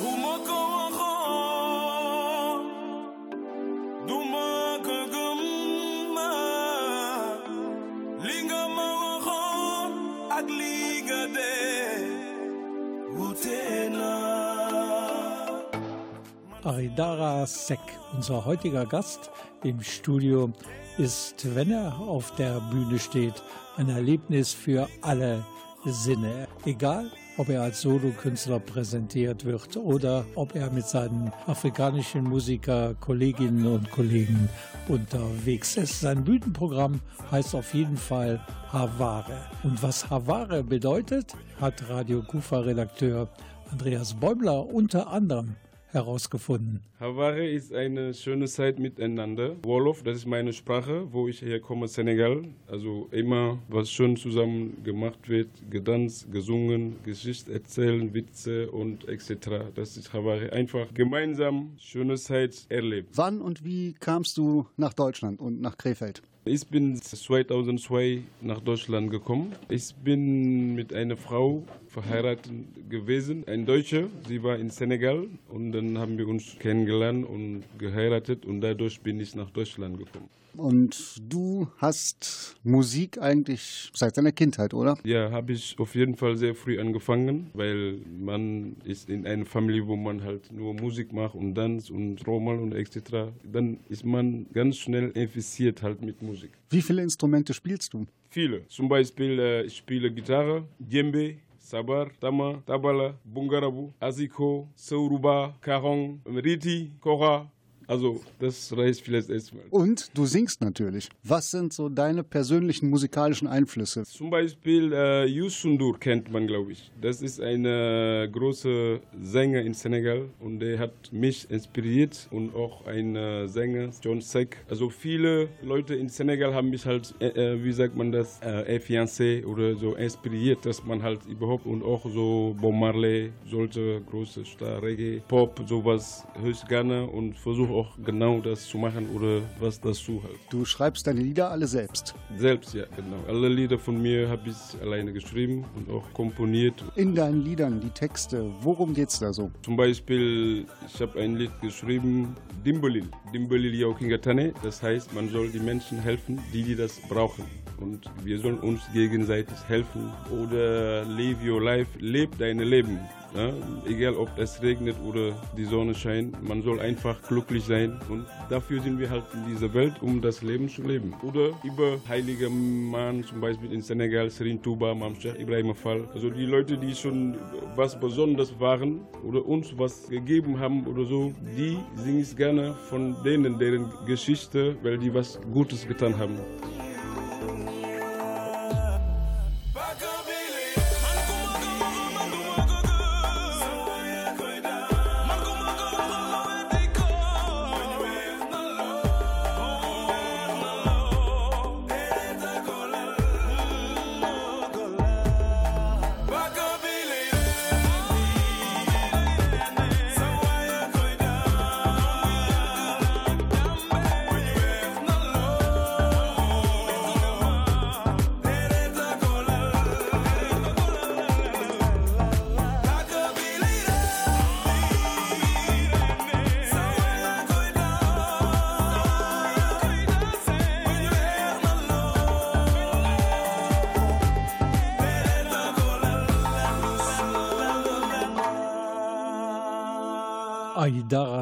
Aridara 16.63 17.45
Sek, 17.47 17.79
unser 18.13 18.45
heutiger 18.45 18.85
Gast 18.85 19.31
im 19.63 19.81
Studio, 19.81 20.51
ist, 20.97 21.55
wenn 21.55 21.71
er 21.71 21.97
auf 21.99 22.35
der 22.35 22.59
Bühne 22.59 22.99
steht, 22.99 23.41
ein 23.77 23.89
Erlebnis 23.89 24.53
für 24.53 24.87
alle 25.01 25.43
Sinne. 25.85 26.47
Egal, 26.65 27.11
ob 27.41 27.49
er 27.49 27.63
als 27.63 27.81
Solokünstler 27.81 28.59
präsentiert 28.59 29.45
wird 29.45 29.75
oder 29.75 30.25
ob 30.35 30.53
er 30.53 30.69
mit 30.69 30.85
seinen 30.85 31.33
afrikanischen 31.47 32.23
Musiker, 32.23 32.93
Kolleginnen 32.99 33.65
und 33.65 33.89
Kollegen 33.89 34.47
unterwegs 34.87 35.75
ist. 35.75 36.01
Sein 36.01 36.23
Bühnenprogramm 36.23 37.01
heißt 37.31 37.55
auf 37.55 37.73
jeden 37.73 37.97
Fall 37.97 38.39
Havare. 38.71 39.39
Und 39.63 39.81
was 39.81 40.07
Havare 40.07 40.63
bedeutet, 40.63 41.33
hat 41.59 41.89
Radio 41.89 42.21
Kufa-Redakteur 42.21 43.27
Andreas 43.71 44.13
Bäumler 44.13 44.63
unter 44.67 45.07
anderem 45.07 45.55
herausgefunden? 45.91 46.81
Havare 46.99 47.47
ist 47.47 47.73
eine 47.73 48.13
schöne 48.13 48.45
Zeit 48.47 48.79
miteinander. 48.79 49.55
Wolof, 49.63 50.03
das 50.03 50.17
ist 50.17 50.25
meine 50.25 50.53
Sprache, 50.53 51.07
wo 51.11 51.27
ich 51.27 51.41
herkomme, 51.41 51.87
Senegal. 51.87 52.43
Also 52.67 53.07
immer, 53.11 53.59
was 53.67 53.89
schön 53.89 54.15
zusammen 54.17 54.83
gemacht 54.83 55.27
wird, 55.27 55.49
getanzt, 55.69 56.31
gesungen, 56.31 56.95
Geschichte 57.03 57.53
erzählen, 57.53 58.13
Witze 58.13 58.69
und 58.71 59.07
etc. 59.07 59.71
Das 59.75 59.97
ist 59.97 60.13
Havare. 60.13 60.51
Einfach 60.53 60.93
gemeinsam 60.93 61.71
schöne 61.77 62.15
Zeit 62.15 62.65
erlebt. 62.69 63.09
Wann 63.15 63.41
und 63.41 63.63
wie 63.63 63.93
kamst 63.93 64.37
du 64.37 64.65
nach 64.77 64.93
Deutschland 64.93 65.39
und 65.39 65.61
nach 65.61 65.77
Krefeld? 65.77 66.21
Ich 66.43 66.67
bin 66.67 66.99
2002 66.99 68.23
nach 68.41 68.59
Deutschland 68.61 69.11
gekommen. 69.11 69.53
Ich 69.69 69.93
bin 69.93 70.73
mit 70.73 70.91
einer 70.91 71.15
Frau 71.15 71.61
verheiratet 71.87 72.51
gewesen, 72.89 73.43
ein 73.47 73.67
Deutscher. 73.67 74.07
Sie 74.27 74.41
war 74.41 74.57
in 74.57 74.71
Senegal 74.71 75.27
und 75.49 75.71
dann 75.71 75.99
haben 75.99 76.17
wir 76.17 76.27
uns 76.27 76.57
kennengelernt 76.57 77.29
und 77.29 77.63
geheiratet 77.77 78.47
und 78.47 78.61
dadurch 78.61 79.01
bin 79.01 79.19
ich 79.19 79.35
nach 79.35 79.51
Deutschland 79.51 79.99
gekommen. 79.99 80.29
Und 80.55 81.21
du 81.21 81.67
hast 81.77 82.55
Musik 82.63 83.21
eigentlich 83.21 83.91
seit 83.93 84.17
deiner 84.17 84.31
Kindheit, 84.31 84.73
oder? 84.73 84.97
Ja, 85.03 85.31
habe 85.31 85.53
ich 85.53 85.75
auf 85.79 85.95
jeden 85.95 86.15
Fall 86.15 86.37
sehr 86.37 86.55
früh 86.55 86.79
angefangen, 86.79 87.49
weil 87.53 87.99
man 88.19 88.75
ist 88.83 89.09
in 89.09 89.25
einer 89.25 89.45
Familie, 89.45 89.87
wo 89.87 89.95
man 89.95 90.23
halt 90.23 90.51
nur 90.51 90.73
Musik 90.73 91.13
macht 91.13 91.35
und 91.35 91.55
Tanz 91.55 91.89
und 91.89 92.25
Romal 92.27 92.59
und 92.59 92.73
etc. 92.73 93.31
Dann 93.43 93.79
ist 93.89 94.05
man 94.05 94.45
ganz 94.53 94.77
schnell 94.77 95.09
infiziert 95.11 95.81
halt 95.81 96.01
mit 96.01 96.21
Musik. 96.21 96.51
Wie 96.69 96.81
viele 96.81 97.01
Instrumente 97.01 97.53
spielst 97.53 97.93
du? 97.93 98.05
Viele. 98.29 98.65
Zum 98.67 98.87
Beispiel 98.87 99.39
äh, 99.39 99.63
ich 99.63 99.77
spiele 99.77 100.11
Gitarre, 100.11 100.63
Djembe, 100.79 101.35
Sabar, 101.59 102.09
Tama, 102.19 102.61
Tabala, 102.65 103.13
Bungarabu, 103.23 103.91
Asiko, 103.99 104.67
Sauruba, 104.75 105.55
Karong, 105.61 106.21
Riti, 106.25 106.91
Kora, 106.99 107.49
also, 107.91 108.21
das 108.39 108.71
reicht 108.77 109.01
vielleicht 109.01 109.29
erstmal. 109.29 109.63
Und 109.69 110.11
du 110.13 110.25
singst 110.25 110.61
natürlich. 110.61 111.09
Was 111.23 111.51
sind 111.51 111.73
so 111.73 111.89
deine 111.89 112.23
persönlichen 112.23 112.89
musikalischen 112.89 113.49
Einflüsse? 113.49 114.03
Zum 114.03 114.29
Beispiel 114.29 114.93
äh, 114.93 115.25
Yusundur 115.25 115.99
kennt 115.99 116.31
man, 116.31 116.47
glaube 116.47 116.71
ich. 116.71 116.89
Das 117.01 117.21
ist 117.21 117.41
ein 117.41 117.65
äh, 117.65 118.29
großer 118.31 119.01
Sänger 119.21 119.59
in 119.63 119.73
Senegal 119.73 120.29
und 120.39 120.59
der 120.59 120.79
hat 120.79 120.93
mich 121.11 121.51
inspiriert 121.51 122.29
und 122.31 122.55
auch 122.55 122.85
ein 122.87 123.17
äh, 123.17 123.49
Sänger, 123.49 123.89
John 124.01 124.21
Seck. 124.21 124.63
Also, 124.69 124.89
viele 124.89 125.49
Leute 125.61 125.93
in 125.95 126.07
Senegal 126.07 126.53
haben 126.53 126.69
mich 126.69 126.85
halt, 126.85 127.13
äh, 127.19 127.27
äh 127.27 127.61
wie 127.61 127.73
sagt 127.73 127.97
man 127.97 128.13
das, 128.13 128.39
äh, 128.41 128.79
fiancé 128.79 129.45
oder 129.45 129.75
so 129.75 129.95
inspiriert, 129.95 130.65
dass 130.65 130.81
man 130.85 131.03
halt 131.03 131.25
überhaupt 131.25 131.65
und 131.65 131.83
auch 131.83 132.05
so 132.05 132.55
Bob 132.57 132.73
Marley, 132.73 133.33
solche 133.45 133.99
große 134.09 134.45
Star, 134.45 134.81
Reggae, 134.81 135.21
Pop, 135.27 135.61
sowas 135.67 136.25
ich 136.41 136.65
gerne 136.67 137.05
und 137.05 137.37
versuche 137.37 137.73
auch 137.73 137.80
auch 137.81 137.97
genau 138.03 138.39
das 138.39 138.67
zu 138.67 138.77
machen 138.77 139.09
oder 139.15 139.41
was 139.59 139.79
dazu 139.79 140.21
halt. 140.23 140.37
Du 140.49 140.65
schreibst 140.65 141.07
deine 141.07 141.21
Lieder 141.21 141.49
alle 141.49 141.67
selbst? 141.67 142.13
Selbst, 142.37 142.73
ja, 142.73 142.85
genau. 142.95 143.17
Alle 143.27 143.49
Lieder 143.49 143.79
von 143.79 144.01
mir 144.01 144.29
habe 144.29 144.49
ich 144.49 144.81
alleine 144.81 145.11
geschrieben 145.11 145.65
und 145.75 145.89
auch 145.89 146.13
komponiert. 146.13 146.83
In 146.95 147.15
deinen 147.15 147.43
Liedern, 147.43 147.79
die 147.79 147.89
Texte, 147.89 148.45
worum 148.61 148.93
geht 148.93 149.09
es 149.09 149.19
da 149.19 149.33
so? 149.33 149.51
Zum 149.63 149.75
Beispiel, 149.75 150.65
ich 150.87 151.01
habe 151.01 151.19
ein 151.19 151.35
Lied 151.35 151.51
geschrieben, 151.61 152.35
Dimbolil. 152.65 153.09
Dimbolil 153.33 153.73
Yaukingatane, 153.73 154.53
das 154.61 154.83
heißt, 154.83 155.13
man 155.13 155.29
soll 155.29 155.49
die 155.49 155.59
Menschen 155.59 155.97
helfen, 155.99 156.39
die, 156.53 156.63
die 156.63 156.75
das 156.75 156.99
brauchen 157.09 157.45
und 157.81 158.09
wir 158.23 158.39
sollen 158.39 158.59
uns 158.59 158.81
gegenseitig 158.93 159.57
helfen. 159.67 160.11
Oder 160.31 161.03
live 161.05 161.43
your 161.43 161.61
life, 161.61 161.89
leb 161.99 162.37
dein 162.37 162.59
Leben. 162.59 162.99
Ja, 163.33 163.53
egal 163.87 164.15
ob 164.15 164.29
es 164.37 164.61
regnet 164.61 164.97
oder 165.07 165.31
die 165.55 165.63
Sonne 165.63 165.95
scheint, 165.95 166.43
man 166.43 166.61
soll 166.63 166.81
einfach 166.81 167.21
glücklich 167.21 167.63
sein 167.63 167.97
und 168.09 168.25
dafür 168.49 168.81
sind 168.81 168.99
wir 168.99 169.09
halt 169.09 169.23
in 169.33 169.45
dieser 169.53 169.73
Welt, 169.73 169.93
um 170.01 170.21
das 170.21 170.41
Leben 170.41 170.67
zu 170.67 170.81
leben. 170.81 171.13
Oder 171.23 171.51
über 171.63 171.97
heilige 172.09 172.49
Mann, 172.49 173.23
zum 173.23 173.39
Beispiel 173.39 173.71
in 173.71 173.81
Senegal, 173.81 174.29
Serin 174.29 174.61
Touba, 174.61 174.93
Mam 174.93 175.15
Sheikh 175.15 175.39
Ibrahim 175.41 175.73
Fall. 175.73 176.09
Also 176.13 176.29
die 176.29 176.45
Leute, 176.45 176.77
die 176.77 176.93
schon 176.93 177.37
was 177.77 177.97
Besonderes 177.97 178.53
waren 178.59 178.99
oder 179.23 179.45
uns 179.45 179.77
was 179.77 180.09
gegeben 180.09 180.59
haben 180.59 180.85
oder 180.85 181.05
so, 181.05 181.33
die 181.57 181.77
singen 181.95 182.27
gerne 182.35 182.73
von 182.89 183.15
denen, 183.23 183.57
deren 183.57 183.89
Geschichte, 184.05 184.75
weil 184.83 184.97
die 184.97 185.13
was 185.13 185.39
Gutes 185.53 185.87
getan 185.87 186.17
haben. 186.17 186.37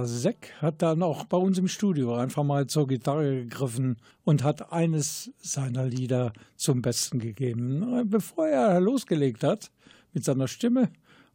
Sek 0.05 0.53
hat 0.61 0.81
dann 0.81 1.03
auch 1.03 1.25
bei 1.25 1.37
uns 1.37 1.57
im 1.57 1.67
Studio 1.67 2.15
einfach 2.15 2.43
mal 2.43 2.67
zur 2.67 2.87
Gitarre 2.87 3.43
gegriffen 3.43 3.97
und 4.23 4.43
hat 4.43 4.71
eines 4.71 5.31
seiner 5.37 5.85
Lieder 5.85 6.33
zum 6.55 6.81
Besten 6.81 7.19
gegeben. 7.19 8.07
Bevor 8.09 8.47
er 8.47 8.79
losgelegt 8.79 9.43
hat 9.43 9.71
mit 10.13 10.23
seiner 10.23 10.47
Stimme 10.47 10.89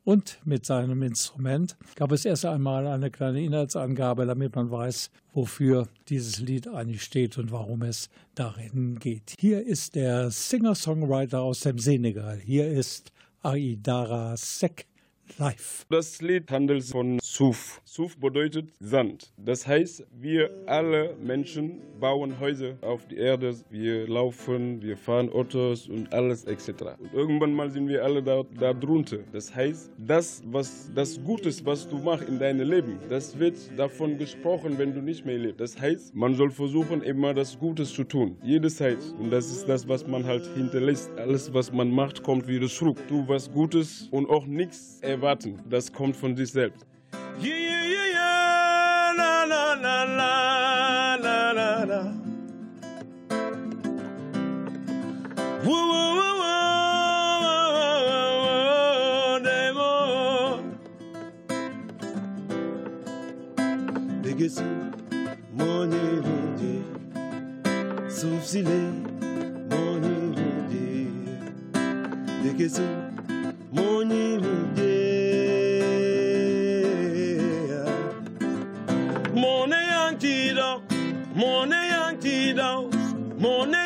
und 0.05 0.39
mit 0.45 0.67
seinem 0.67 1.03
Instrument, 1.03 1.77
gab 1.97 2.13
es 2.13 2.25
erst 2.25 2.45
einmal 2.45 2.87
eine 2.87 3.11
kleine 3.11 3.43
Inhaltsangabe, 3.43 4.27
damit 4.27 4.55
man 4.55 4.71
weiß, 4.71 5.11
wofür 5.33 5.89
dieses 6.09 6.41
Lied 6.41 6.69
eigentlich 6.69 7.03
steht 7.03 7.39
und 7.39 7.51
warum 7.51 7.83
es 7.83 8.11
darin 8.35 8.99
geht. 8.99 9.35
Hier 9.39 9.67
ist 9.67 9.95
der 9.95 10.31
Singer-Songwriter 10.31 11.41
aus 11.41 11.61
dem 11.61 11.79
Senegal. 11.79 12.39
Hier 12.39 12.69
ist 12.69 13.13
Aidara 13.43 14.37
Sek 14.37 14.87
live. 15.39 15.87
Das 15.91 16.21
Lied 16.21 16.51
handelt 16.51 16.85
von 16.85 17.19
Suf. 17.23 17.81
Suf 17.85 18.17
bedeutet 18.19 18.71
Sand. 18.81 19.33
Das 19.37 19.67
heißt, 19.67 20.07
wir 20.13 20.51
alle 20.67 21.17
Menschen 21.23 21.81
bauen 22.01 22.39
Häuser 22.41 22.77
auf 22.83 23.07
die 23.07 23.17
Erde. 23.17 23.55
Wir 23.71 24.07
laufen, 24.09 24.83
wir 24.83 24.97
fahren 24.97 25.31
Autos 25.31 25.89
und 25.89 26.13
alles 26.13 26.45
etc. 26.45 26.69
Und 26.99 27.13
irgendwann 27.13 27.53
mal 27.55 27.71
sind 27.71 27.89
wir 27.89 28.05
alle 28.05 28.23
da, 28.23 28.43
da 28.59 28.73
drunter. 28.73 29.19
Das 29.33 29.55
heißt, 29.55 29.91
das, 29.99 30.43
was 30.47 30.91
das 30.95 31.23
Gutes, 31.23 31.65
was 31.65 31.89
du 31.89 31.99
machst 31.99 32.29
in 32.29 32.39
deinem 32.39 32.69
Leben, 32.69 32.99
das 33.09 33.39
wird 33.39 33.57
davon 33.77 34.19
gesprochen, 34.19 34.79
wenn 34.79 34.95
du 34.95 35.01
nicht 35.01 35.25
mehr 35.25 35.39
lebst. 35.39 35.61
Das 35.61 35.81
heißt, 35.81 36.15
man 36.15 36.35
soll 36.35 36.51
versuchen, 36.51 37.03
immer 37.03 37.35
das 37.35 37.59
Gutes 37.59 37.93
zu 37.93 38.05
tun. 38.05 38.37
Jederzeit. 38.43 38.99
Und 39.19 39.31
das 39.31 39.51
ist 39.51 39.69
das, 39.69 39.89
was 39.89 40.07
man 40.07 40.25
halt 40.25 40.47
hinterlässt. 40.55 41.11
Alles, 41.17 41.53
was 41.53 41.73
man 41.73 41.91
macht, 41.91 42.23
kommt 42.23 42.47
wieder 42.47 42.69
zurück. 42.69 42.99
Tu 43.09 43.25
was 43.27 43.51
Gutes 43.51 44.09
und 44.11 44.29
auch 44.29 44.47
nichts 44.47 45.01
erwarten. 45.15 45.59
Das 45.69 45.93
kommt 45.93 46.17
von 46.17 46.37
sich 46.37 46.51
selbst. 46.51 46.87
Yeah, 47.41 47.57
yeah, 47.57 47.85
yeah, 47.95 48.07
yeah, 48.13 49.13
la, 49.17 49.45
la, 49.45 49.75
la, 49.75 50.05
la, 50.05 51.17
la, 51.17 51.53
la, 51.53 51.85
la. 51.85 52.01
Woo, 55.65 55.73
woo, 55.73 56.17
woo. 56.17 56.35
Degesi, 64.23 64.65
moni 65.53 66.03
ludi, 66.27 66.75
sufsile, 68.09 68.81
moni 69.71 70.15
ludi. 70.37 71.09
Degesi, 72.43 72.83
moni 72.83 73.04
morning. 83.45 83.84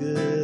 good. 0.00 0.39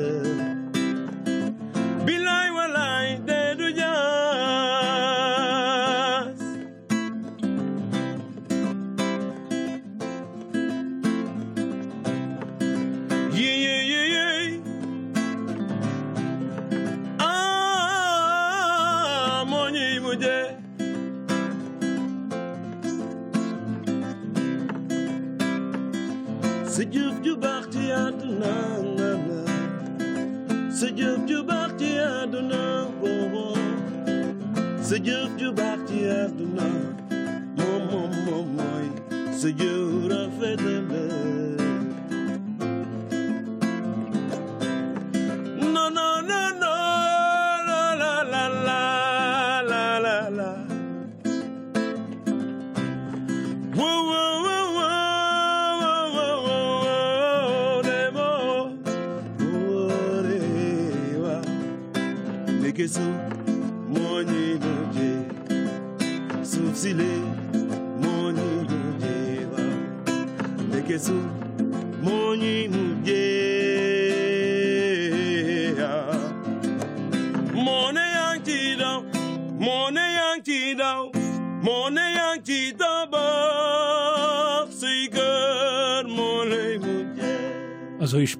Sıcak 34.89 35.39
cübak 35.39 35.89
diye 35.89 36.29
duman 36.39 36.86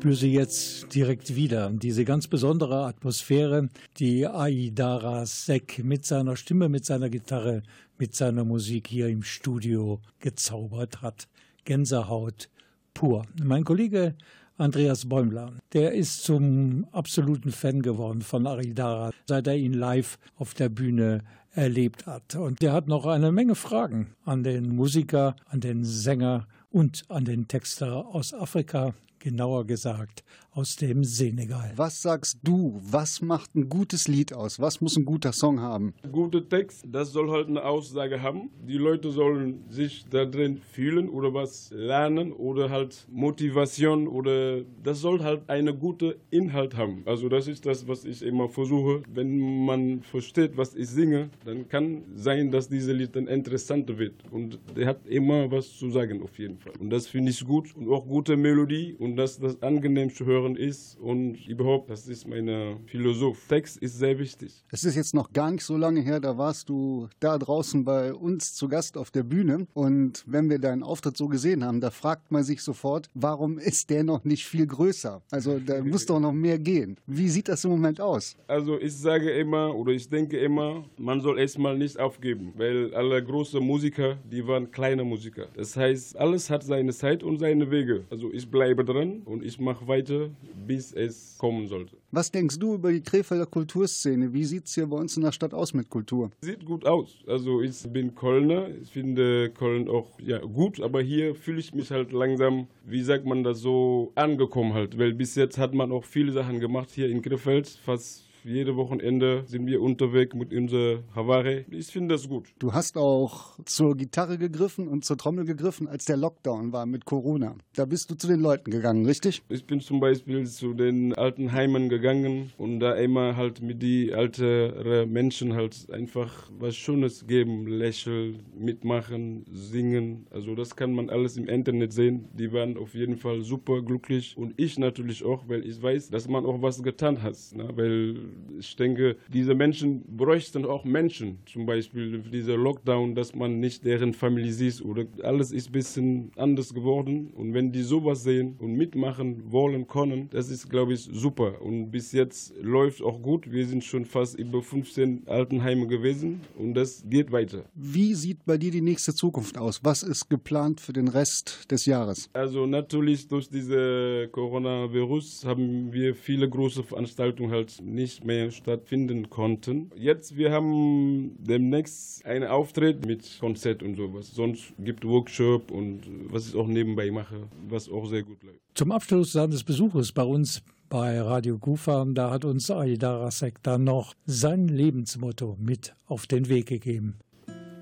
spüre 0.07 0.27
jetzt 0.27 0.95
direkt 0.95 1.35
wieder. 1.35 1.69
Diese 1.71 2.05
ganz 2.05 2.29
besondere 2.29 2.85
Atmosphäre, 2.85 3.69
die 3.99 4.25
Aidara 4.25 5.27
Sek 5.27 5.83
mit 5.83 6.07
seiner 6.07 6.37
Stimme, 6.37 6.69
mit 6.69 6.85
seiner 6.85 7.11
Gitarre, 7.11 7.65
mit 7.99 8.15
seiner 8.15 8.45
Musik 8.45 8.87
hier 8.87 9.09
im 9.09 9.25
Studio 9.25 10.01
gezaubert 10.21 11.03
hat. 11.03 11.27
Gänsehaut 11.65 12.49
pur. 12.95 13.27
Mein 13.43 13.65
Kollege 13.65 14.15
Andreas 14.59 15.09
Bäumler, 15.09 15.55
der 15.73 15.93
ist 15.93 16.23
zum 16.23 16.87
absoluten 16.93 17.51
Fan 17.51 17.83
geworden 17.83 18.23
von 18.23 18.47
Aridara, 18.47 19.11
seit 19.27 19.49
er 19.49 19.57
ihn 19.57 19.75
live 19.75 20.19
auf 20.37 20.55
der 20.55 20.69
Bühne 20.69 21.25
erlebt 21.51 22.07
hat. 22.07 22.37
Und 22.37 22.63
der 22.63 22.73
hat 22.73 22.87
noch 22.87 23.07
eine 23.07 23.33
Menge 23.33 23.57
Fragen 23.57 24.15
an 24.25 24.45
den 24.45 24.77
Musiker, 24.77 25.35
an 25.49 25.59
den 25.59 25.83
Sänger 25.83 26.47
und 26.71 27.05
an 27.09 27.25
den 27.25 27.49
Texter 27.49 28.07
aus 28.07 28.33
Afrika, 28.33 28.95
genauer 29.27 29.67
gesagt 29.67 30.23
aus 30.57 30.77
dem 30.77 31.05
Senegal. 31.05 31.71
Was 31.77 32.01
sagst 32.01 32.39
du? 32.43 32.81
Was 32.83 33.21
macht 33.21 33.55
ein 33.55 33.69
gutes 33.69 34.09
Lied 34.09 34.33
aus? 34.33 34.59
Was 34.59 34.81
muss 34.81 34.97
ein 34.97 35.05
guter 35.05 35.33
Song 35.33 35.61
haben? 35.61 35.93
Guter 36.11 36.49
Text, 36.49 36.83
das 36.91 37.13
soll 37.13 37.31
halt 37.31 37.49
eine 37.49 37.63
Aussage 37.63 38.23
haben. 38.23 38.49
Die 38.67 38.79
Leute 38.79 39.11
sollen 39.13 39.65
sich 39.69 40.07
da 40.09 40.25
drin 40.25 40.63
fühlen 40.73 41.11
oder 41.11 41.35
was 41.35 41.71
lernen 41.73 42.33
oder 42.33 42.71
halt 42.71 43.07
Motivation 43.13 44.09
oder 44.09 44.63
das 44.83 45.01
soll 45.01 45.23
halt 45.23 45.43
eine 45.49 45.75
gute 45.75 46.17
Inhalt 46.31 46.75
haben. 46.75 47.03
Also 47.05 47.29
das 47.29 47.49
ist 47.49 47.67
das, 47.67 47.87
was 47.87 48.07
ich 48.07 48.23
immer 48.23 48.49
versuche. 48.49 49.03
Wenn 49.13 49.67
man 49.67 50.01
versteht, 50.01 50.57
was 50.57 50.75
ich 50.75 50.89
singe, 50.89 51.29
dann 51.45 51.69
kann 51.69 52.03
sein, 52.15 52.51
dass 52.51 52.71
dieses 52.71 52.95
Lied 52.95 53.15
dann 53.15 53.27
interessanter 53.27 53.99
wird. 53.99 54.15
Und 54.31 54.59
der 54.75 54.87
hat 54.87 55.07
immer 55.07 55.51
was 55.51 55.77
zu 55.77 55.91
sagen 55.91 56.23
auf 56.23 56.39
jeden 56.39 56.57
Fall. 56.57 56.73
Und 56.81 56.89
das 56.89 57.09
finde 57.09 57.31
ich 57.31 57.45
gut 57.45 57.77
und 57.77 57.91
auch 57.93 58.07
gute 58.07 58.39
Melodie 58.39 58.97
und 58.99 59.17
dass 59.17 59.39
das 59.39 59.63
angenehm 59.63 60.09
zu 60.09 60.25
hören 60.25 60.46
ist 60.55 60.97
und 60.99 61.35
überhaupt, 61.49 61.91
das 61.91 62.07
ist 62.07 62.29
meine 62.29 62.79
Philosoph. 62.87 63.49
Text 63.49 63.79
ist 63.79 63.99
sehr 63.99 64.19
wichtig. 64.19 64.65
Es 64.71 64.85
ist 64.85 64.95
jetzt 64.95 65.15
noch 65.15 65.33
gar 65.33 65.51
nicht 65.51 65.65
so 65.65 65.77
lange 65.77 66.01
her, 66.01 66.21
da 66.21 66.39
warst 66.39 66.69
du 66.69 67.09
da 67.19 67.39
draußen 67.39 67.85
bei 67.85 68.15
uns 68.15 68.55
zu 68.55 68.69
Gast 68.69 68.97
auf 68.97 69.11
der 69.11 69.25
Bühne 69.25 69.67
und 69.75 70.23
wenn 70.27 70.49
wir 70.49 70.59
deinen 70.59 70.83
Auftritt 70.83 71.17
so 71.17 71.27
gesehen 71.27 71.65
haben, 71.65 71.81
da 71.81 71.91
fragt 71.91 72.31
man 72.31 72.45
sich 72.45 72.63
sofort, 72.63 73.09
warum 73.15 73.59
ist 73.59 73.91
der 73.91 74.05
noch 74.05 74.25
nicht 74.25 74.47
viel 74.47 74.67
größer? 74.67 75.23
Also 75.31 75.59
da 75.59 75.83
muss 75.85 76.07
doch 76.07 76.21
noch 76.21 76.33
mehr 76.33 76.59
gehen. 76.59 76.99
Wie 77.07 77.29
sieht 77.29 77.49
das 77.49 77.65
im 77.65 77.71
Moment 77.71 78.01
aus? 78.01 78.37
Also 78.47 78.79
ich 78.79 78.95
sage 78.95 79.31
immer 79.31 79.75
oder 79.75 79.93
ich 79.93 80.09
denke 80.09 80.39
immer, 80.39 80.85
man 80.99 81.21
soll 81.21 81.39
erstmal 81.39 81.77
nicht 81.77 81.99
aufgeben, 81.99 82.53
weil 82.57 82.95
alle 82.95 83.23
großen 83.25 83.63
Musiker, 83.63 84.19
die 84.31 84.47
waren 84.47 84.71
kleine 84.71 85.05
Musiker. 85.05 85.47
Das 85.57 85.77
heißt, 85.77 86.19
alles 86.19 86.51
hat 86.51 86.63
seine 86.63 86.93
Zeit 86.93 87.23
und 87.23 87.39
seine 87.39 87.71
Wege. 87.71 88.05
Also 88.11 88.33
ich 88.33 88.51
bleibe 88.51 88.85
dran 88.85 89.23
und 89.25 89.45
ich 89.45 89.59
mache 89.59 89.89
weiter, 89.89 90.31
bis 90.67 90.93
es 90.93 91.37
kommen 91.39 91.67
sollte. 91.69 91.97
Was 92.11 92.31
denkst 92.31 92.59
du 92.59 92.75
über 92.75 92.93
die 92.93 93.01
Krefelder 93.01 93.47
Kulturszene? 93.47 94.33
Wie 94.33 94.45
sieht 94.45 94.67
es 94.67 94.75
hier 94.75 94.87
bei 94.87 94.97
uns 94.97 95.17
in 95.17 95.23
der 95.23 95.33
Stadt 95.33 95.55
aus 95.55 95.75
mit 95.75 95.89
Kultur? 95.91 96.31
Sieht 96.41 96.65
gut 96.65 96.87
aus. 96.87 97.19
Also 97.27 97.61
ich 97.61 97.83
bin 97.93 98.15
Kölner. 98.15 98.69
Ich 98.83 98.91
finde 98.91 99.51
Köln 99.51 99.89
auch 99.89 100.19
ja, 100.21 100.39
gut, 100.39 100.81
aber 100.81 101.03
hier 101.03 101.35
fühle 101.35 101.61
ich 101.61 101.75
mich 101.75 101.91
halt 101.91 102.13
langsam, 102.13 102.69
wie 102.85 103.03
sagt 103.03 103.27
man 103.27 103.45
das 103.45 103.61
so, 103.61 104.13
angekommen 104.15 104.75
halt. 104.75 104.99
Weil 104.99 105.13
bis 105.15 105.35
jetzt 105.35 105.59
hat 105.59 105.75
man 105.75 105.93
auch 105.93 106.05
viele 106.05 106.33
Sachen 106.33 106.61
gemacht 106.61 106.91
hier 106.91 107.09
in 107.09 107.23
Krefeld, 107.23 107.69
fast 107.69 108.26
jede 108.47 108.77
Wochenende 108.77 109.45
sind 109.47 109.67
wir 109.67 109.83
unterwegs 109.83 110.35
mit 110.35 110.53
unserer 110.53 111.03
Havare. 111.15 111.65
Ich 111.71 111.89
finde 111.89 112.15
das 112.15 112.29
gut. 112.29 112.49
Du 112.59 112.73
hast 112.73 112.97
auch 112.97 113.59
zur 113.65 113.97
Gitarre 113.97 114.39
gegriffen 114.39 114.89
und 114.89 115.05
zur 115.05 115.17
Trommel 115.17 115.45
gegriffen, 115.45 115.89
als 115.89 116.05
der 116.05 116.17
Lockdown 116.17 116.73
war 116.73 116.87
mit 116.87 117.05
Corona. 117.05 117.57
Da 117.75 117.85
bist 117.85 118.11
du 118.11 118.15
zu 118.15 118.27
den 118.27 118.41
Leuten 118.41 118.71
gegangen, 118.71 119.05
richtig? 119.05 119.43
Ich 119.49 119.67
bin 119.67 119.81
zum 119.81 120.01
Beispiel 120.01 120.47
zu 120.47 120.75
den 120.75 121.15
alten 121.15 121.53
Heimen 121.53 121.89
gegangen 121.89 122.53
und 122.57 122.81
da 122.81 122.95
immer 122.95 123.37
halt 123.37 123.61
mit 123.61 123.83
die 123.83 124.11
älteren 124.11 125.11
Menschen 125.11 125.55
halt 125.55 125.91
einfach 125.91 126.51
was 126.59 126.77
Schönes 126.77 127.27
geben, 127.27 127.67
lächeln, 127.67 128.43
mitmachen, 128.57 129.45
singen. 129.51 130.27
Also 130.31 130.55
das 130.55 130.77
kann 130.77 130.93
man 130.93 131.11
alles 131.11 131.37
im 131.37 131.49
Internet 131.49 131.93
sehen. 131.93 132.29
Die 132.33 132.53
waren 132.53 132.77
auf 132.77 132.95
jeden 132.95 133.17
Fall 133.17 133.43
super 133.43 133.83
glücklich 133.83 134.37
und 134.37 134.55
ich 134.57 134.79
natürlich 134.79 135.25
auch, 135.25 135.49
weil 135.49 135.67
ich 135.67 135.83
weiß, 135.83 136.11
dass 136.11 136.29
man 136.29 136.47
auch 136.47 136.63
was 136.63 136.83
getan 136.83 137.23
hat. 137.23 137.37
Ne? 137.55 137.69
Weil 137.75 138.17
ich 138.59 138.77
denke, 138.77 139.17
diese 139.33 139.55
Menschen 139.55 140.05
bräuchten 140.17 140.65
auch 140.65 140.85
Menschen, 140.85 141.39
zum 141.47 141.67
Beispiel 141.67 142.19
dieser 142.21 142.57
Lockdown, 142.57 143.15
dass 143.15 143.35
man 143.35 143.61
nicht 143.61 143.85
deren 143.85 144.13
Familie 144.15 144.53
sieht 144.53 144.83
oder 144.85 145.07
alles 145.23 145.53
ist 145.53 145.69
ein 145.69 145.73
bisschen 145.73 146.33
anders 146.37 146.75
geworden. 146.75 147.31
Und 147.35 147.55
wenn 147.55 147.73
die 147.73 147.83
sowas 147.83 148.23
sehen 148.23 148.57
und 148.59 148.75
mitmachen 148.75 149.51
wollen 149.51 149.87
können, 149.87 150.29
das 150.31 150.51
ist, 150.51 150.69
glaube 150.69 150.95
ich, 150.95 151.09
super. 151.13 151.61
Und 151.63 151.91
bis 151.91 152.13
jetzt 152.13 152.55
läuft 152.61 153.03
auch 153.03 153.21
gut. 153.23 153.51
Wir 153.51 153.67
sind 153.67 153.85
schon 153.85 154.05
fast 154.05 154.39
über 154.39 154.63
15 154.63 155.23
Altenheime 155.27 155.87
gewesen 155.87 156.41
und 156.59 156.75
das 156.75 157.05
geht 157.09 157.33
weiter. 157.33 157.65
Wie 157.75 158.15
sieht 158.15 158.45
bei 158.45 158.59
dir 158.59 158.71
die 158.71 158.81
nächste 158.81 159.15
Zukunft 159.15 159.59
aus? 159.59 159.81
Was 159.83 160.03
ist 160.03 160.29
geplant 160.29 160.81
für 160.81 160.93
den 160.93 161.09
Rest 161.09 161.71
des 161.71 161.87
Jahres? 161.87 162.29
Also 162.33 162.67
natürlich 162.67 163.29
durch 163.29 163.49
diese 163.49 164.29
Coronavirus 164.33 165.45
haben 165.45 165.93
wir 165.93 166.15
viele 166.15 166.49
große 166.49 166.83
Veranstaltungen 166.83 167.51
halt 167.51 167.81
nicht 167.83 168.25
mehr 168.27 168.51
stattfinden 168.51 169.31
konnten. 169.31 169.91
Jetzt 169.97 170.37
wir 170.37 170.53
haben 170.53 171.37
demnächst 171.39 172.25
einen 172.27 172.45
Auftritt 172.45 173.07
mit 173.07 173.39
Konzert 173.41 173.83
und 173.83 173.97
sowas. 173.97 174.33
Sonst 174.35 174.73
gibt 174.79 175.05
Workshop 175.05 175.71
und 175.71 176.03
was 176.31 176.49
ich 176.49 176.57
auch 176.57 176.67
nebenbei 176.67 177.11
mache, 177.11 177.49
was 177.69 177.89
auch 177.89 178.07
sehr 178.07 178.23
gut 178.23 178.43
läuft. 178.43 178.61
Zum 178.75 178.93
Abschluss 178.93 179.33
seines 179.33 179.65
Besuches 179.65 180.13
bei 180.13 180.25
uns 180.25 180.63
bei 180.89 181.21
Radio 181.21 181.59
Kufa, 181.59 182.05
da 182.09 182.31
hat 182.31 182.45
uns 182.45 182.71
Aida 182.71 183.17
Rasek 183.17 183.63
dann 183.63 183.85
noch 183.85 184.15
sein 184.27 184.69
Lebensmotto 184.69 185.57
mit 185.59 185.95
auf 186.07 186.27
den 186.27 186.49
Weg 186.49 186.67
gegeben 186.67 187.19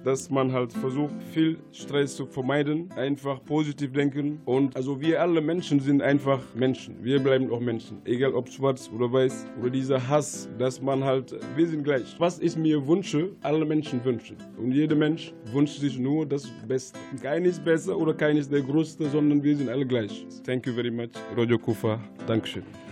dass 0.05 0.31
man 0.31 0.53
halt 0.53 0.73
versucht, 0.73 1.15
viel 1.33 1.59
Stress 1.73 2.17
zu 2.17 2.27
vermeiden, 2.27 2.91
einfach 2.97 3.43
positiv 3.45 3.93
denken. 3.93 4.41
Und 4.45 4.77
also 4.77 5.01
wir 5.01 5.21
alle 5.21 5.41
Menschen 5.41 5.81
sind 5.81 6.03
einfach 6.03 6.41
Menschen. 6.55 7.03
Wir 7.03 7.19
bleiben 7.21 7.51
auch 7.51 7.61
Menschen. 7.61 7.99
Egal 8.05 8.35
ob 8.35 8.49
schwarz 8.49 8.91
oder 8.95 9.13
weiß 9.13 9.47
oder 9.61 9.71
dieser 9.71 10.09
Hass, 10.09 10.49
dass 10.59 10.81
man 10.81 11.03
halt, 11.03 11.35
wir 11.57 11.67
sind 11.67 11.85
gleich. 11.85 12.15
Was 12.19 12.39
ich 12.39 12.57
mir 12.57 12.87
wünsche, 12.87 13.31
alle 13.43 13.65
Menschen 13.65 14.05
wünschen. 14.05 14.37
Und 14.59 14.73
jeder 14.73 14.97
Mensch 14.97 15.33
wünscht 15.53 15.81
sich 15.81 15.99
nur 15.99 16.27
das 16.27 16.47
Beste. 16.69 16.99
Kein 17.23 17.45
ist 17.45 17.65
besser 17.65 17.97
oder 17.97 18.15
kein 18.15 18.37
ist 18.37 18.53
der 18.53 18.63
Größte, 18.63 19.09
sondern 19.09 19.43
wir 19.43 19.57
sind 19.57 19.69
alle 19.69 19.87
gleich. 19.87 20.27
Thank 20.45 20.67
you 20.67 20.75
very 20.75 20.91
much. 20.91 21.11
Roger 21.37 21.59
Kufa. 21.59 21.99
Dankeschön. 22.27 22.84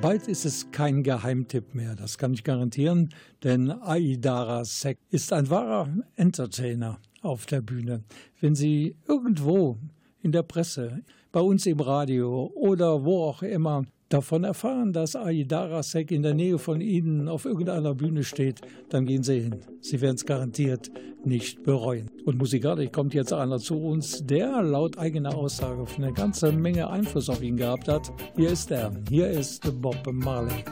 Bald 0.00 0.28
ist 0.28 0.44
es 0.44 0.70
kein 0.70 1.02
Geheimtipp 1.02 1.74
mehr, 1.74 1.94
das 1.94 2.16
kann 2.16 2.32
ich 2.32 2.44
garantieren, 2.44 3.10
denn 3.42 3.70
Aidara 3.70 4.64
Sek 4.64 4.98
ist 5.10 5.32
ein 5.32 5.50
wahrer 5.50 5.88
Entertainer 6.16 6.98
auf 7.22 7.46
der 7.46 7.60
Bühne. 7.60 8.02
Wenn 8.40 8.54
Sie 8.54 8.96
irgendwo 9.06 9.78
in 10.22 10.32
der 10.32 10.42
Presse, 10.42 11.02
bei 11.32 11.40
uns 11.40 11.66
im 11.66 11.80
Radio 11.80 12.50
oder 12.54 13.04
wo 13.04 13.24
auch 13.24 13.42
immer 13.42 13.84
davon 14.10 14.44
erfahren, 14.44 14.92
dass 14.92 15.16
Aidara 15.16 15.82
Sek 15.82 16.10
in 16.10 16.22
der 16.22 16.34
Nähe 16.34 16.58
von 16.58 16.80
Ihnen 16.80 17.28
auf 17.28 17.46
irgendeiner 17.46 17.94
Bühne 17.94 18.24
steht, 18.24 18.60
dann 18.90 19.06
gehen 19.06 19.22
Sie 19.22 19.40
hin. 19.40 19.56
Sie 19.80 20.00
werden 20.00 20.16
es 20.16 20.26
garantiert 20.26 20.90
nicht 21.24 21.62
bereuen. 21.62 22.10
Und 22.24 22.38
musikalisch 22.38 22.90
kommt 22.92 23.14
jetzt 23.14 23.32
einer 23.32 23.58
zu 23.58 23.80
uns, 23.80 24.26
der 24.26 24.62
laut 24.62 24.98
eigener 24.98 25.34
Aussage 25.34 25.84
eine 25.96 26.12
ganze 26.12 26.52
Menge 26.52 26.90
Einfluss 26.90 27.28
auf 27.28 27.42
ihn 27.42 27.56
gehabt 27.56 27.88
hat. 27.88 28.12
Hier 28.36 28.50
ist 28.50 28.70
er. 28.70 28.92
Hier 29.08 29.30
ist 29.30 29.62
Bob 29.80 30.06
Marley. 30.12 30.64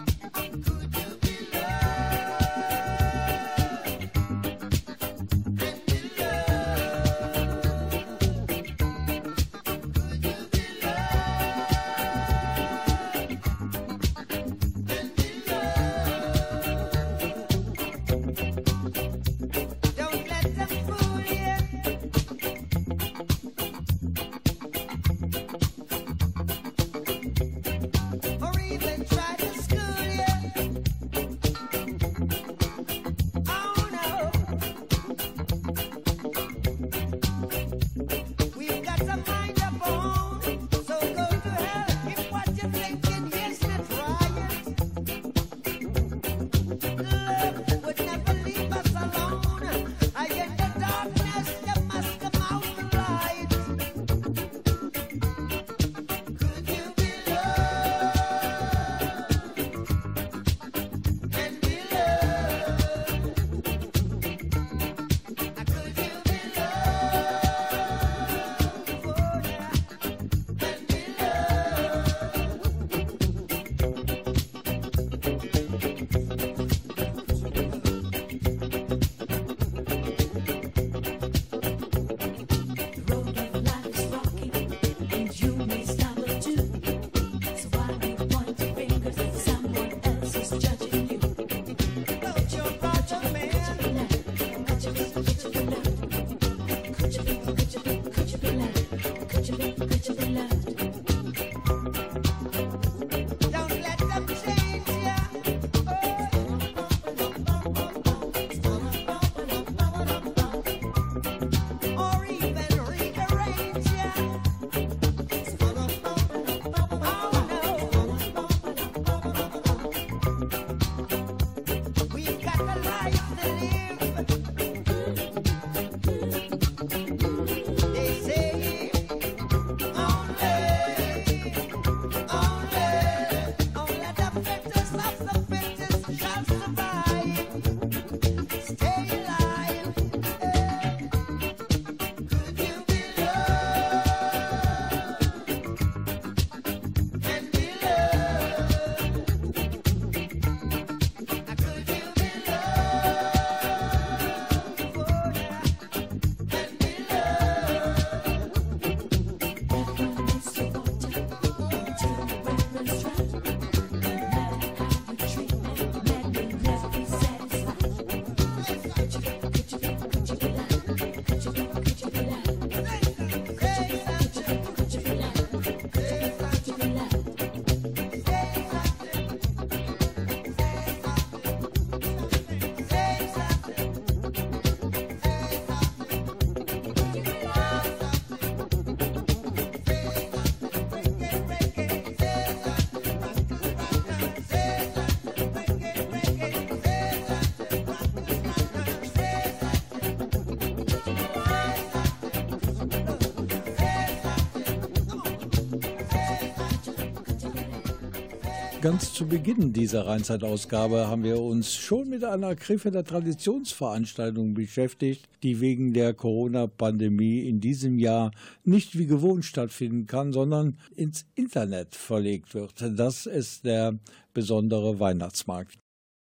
Ganz 208.88 209.12
zu 209.12 209.26
Beginn 209.26 209.74
dieser 209.74 210.06
Rheinzeit-Ausgabe 210.06 211.08
haben 211.08 211.22
wir 211.22 211.42
uns 211.42 211.74
schon 211.74 212.08
mit 212.08 212.24
einer 212.24 212.56
Krefelder 212.56 213.04
Traditionsveranstaltung 213.04 214.54
beschäftigt, 214.54 215.28
die 215.42 215.60
wegen 215.60 215.92
der 215.92 216.14
Corona-Pandemie 216.14 217.40
in 217.40 217.60
diesem 217.60 217.98
Jahr 217.98 218.30
nicht 218.64 218.96
wie 218.96 219.04
gewohnt 219.04 219.44
stattfinden 219.44 220.06
kann, 220.06 220.32
sondern 220.32 220.78
ins 220.96 221.26
Internet 221.34 221.96
verlegt 221.96 222.54
wird. 222.54 222.72
Das 222.98 223.26
ist 223.26 223.66
der 223.66 223.98
besondere 224.32 224.98
Weihnachtsmarkt. 224.98 225.78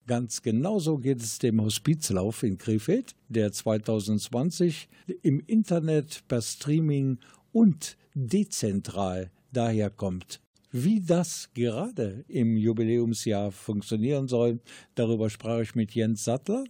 Ganz 0.09 0.43
genauso 0.43 0.99
geht 0.99 1.23
es 1.23 1.39
dem 1.39 1.63
Hospizlauf 1.63 2.43
in 2.43 2.59
Krefeld, 2.59 3.15
der 3.29 3.53
2020 3.53 4.89
im 5.23 5.39
Internet 5.47 6.25
per 6.27 6.43
Streaming 6.43 7.21
und 7.53 7.97
dezentral 8.15 9.31
daherkommt. 9.53 10.41
Wie 10.79 11.01
das 11.01 11.49
gerade 11.55 12.27
im 12.29 12.59
Jubiläumsjahr 12.59 13.51
funktionieren 13.51 14.29
soll, 14.29 14.61
darüber 14.95 15.31
sprach 15.31 15.61
ich 15.61 15.75
mit 15.75 15.95
Jens 15.95 16.25
Sattler. 16.25 16.65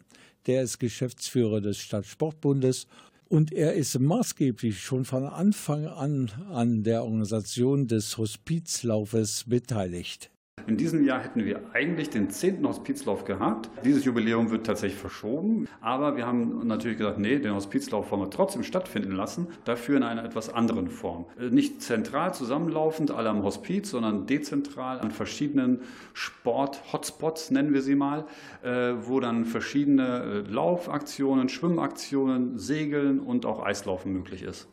Der 0.46 0.62
ist 0.62 0.78
Geschäftsführer 0.78 1.60
des 1.60 1.78
Stadtsportbundes 1.78 2.86
und 3.28 3.52
er 3.52 3.74
ist 3.74 3.98
maßgeblich 3.98 4.80
schon 4.80 5.04
von 5.04 5.24
Anfang 5.24 5.86
an 5.86 6.30
an 6.52 6.84
der 6.84 7.02
Organisation 7.02 7.88
des 7.88 8.16
Hospizlaufes 8.16 9.42
beteiligt. 9.48 10.30
In 10.66 10.76
diesem 10.76 11.04
Jahr 11.04 11.20
hätten 11.20 11.44
wir 11.44 11.60
eigentlich 11.74 12.10
den 12.10 12.28
10. 12.28 12.66
Hospizlauf 12.66 13.24
gehabt. 13.24 13.70
Dieses 13.84 14.04
Jubiläum 14.04 14.50
wird 14.50 14.66
tatsächlich 14.66 15.00
verschoben. 15.00 15.68
Aber 15.80 16.16
wir 16.16 16.26
haben 16.26 16.66
natürlich 16.66 16.98
gesagt, 16.98 17.18
nee, 17.18 17.38
den 17.38 17.54
Hospizlauf 17.54 18.10
wollen 18.10 18.22
wir 18.22 18.30
trotzdem 18.30 18.64
stattfinden 18.64 19.12
lassen. 19.12 19.46
Dafür 19.64 19.96
in 19.96 20.02
einer 20.02 20.24
etwas 20.24 20.52
anderen 20.52 20.88
Form. 20.88 21.26
Nicht 21.38 21.82
zentral 21.82 22.34
zusammenlaufend 22.34 23.12
alle 23.12 23.28
am 23.28 23.44
Hospiz, 23.44 23.90
sondern 23.90 24.26
dezentral 24.26 24.98
an 24.98 25.12
verschiedenen 25.12 25.82
Sport-Hotspots, 26.14 27.52
nennen 27.52 27.72
wir 27.72 27.82
sie 27.82 27.94
mal, 27.94 28.24
äh, 28.62 28.94
wo 29.02 29.20
dann 29.20 29.44
verschiedene 29.44 30.44
äh, 30.48 30.52
Laufaktionen, 30.52 31.48
Schwimmaktionen, 31.48 32.58
Segeln 32.58 33.20
und 33.20 33.46
auch 33.46 33.64
Eislaufen 33.64 34.12
möglich 34.12 34.42
ist. 34.42 34.68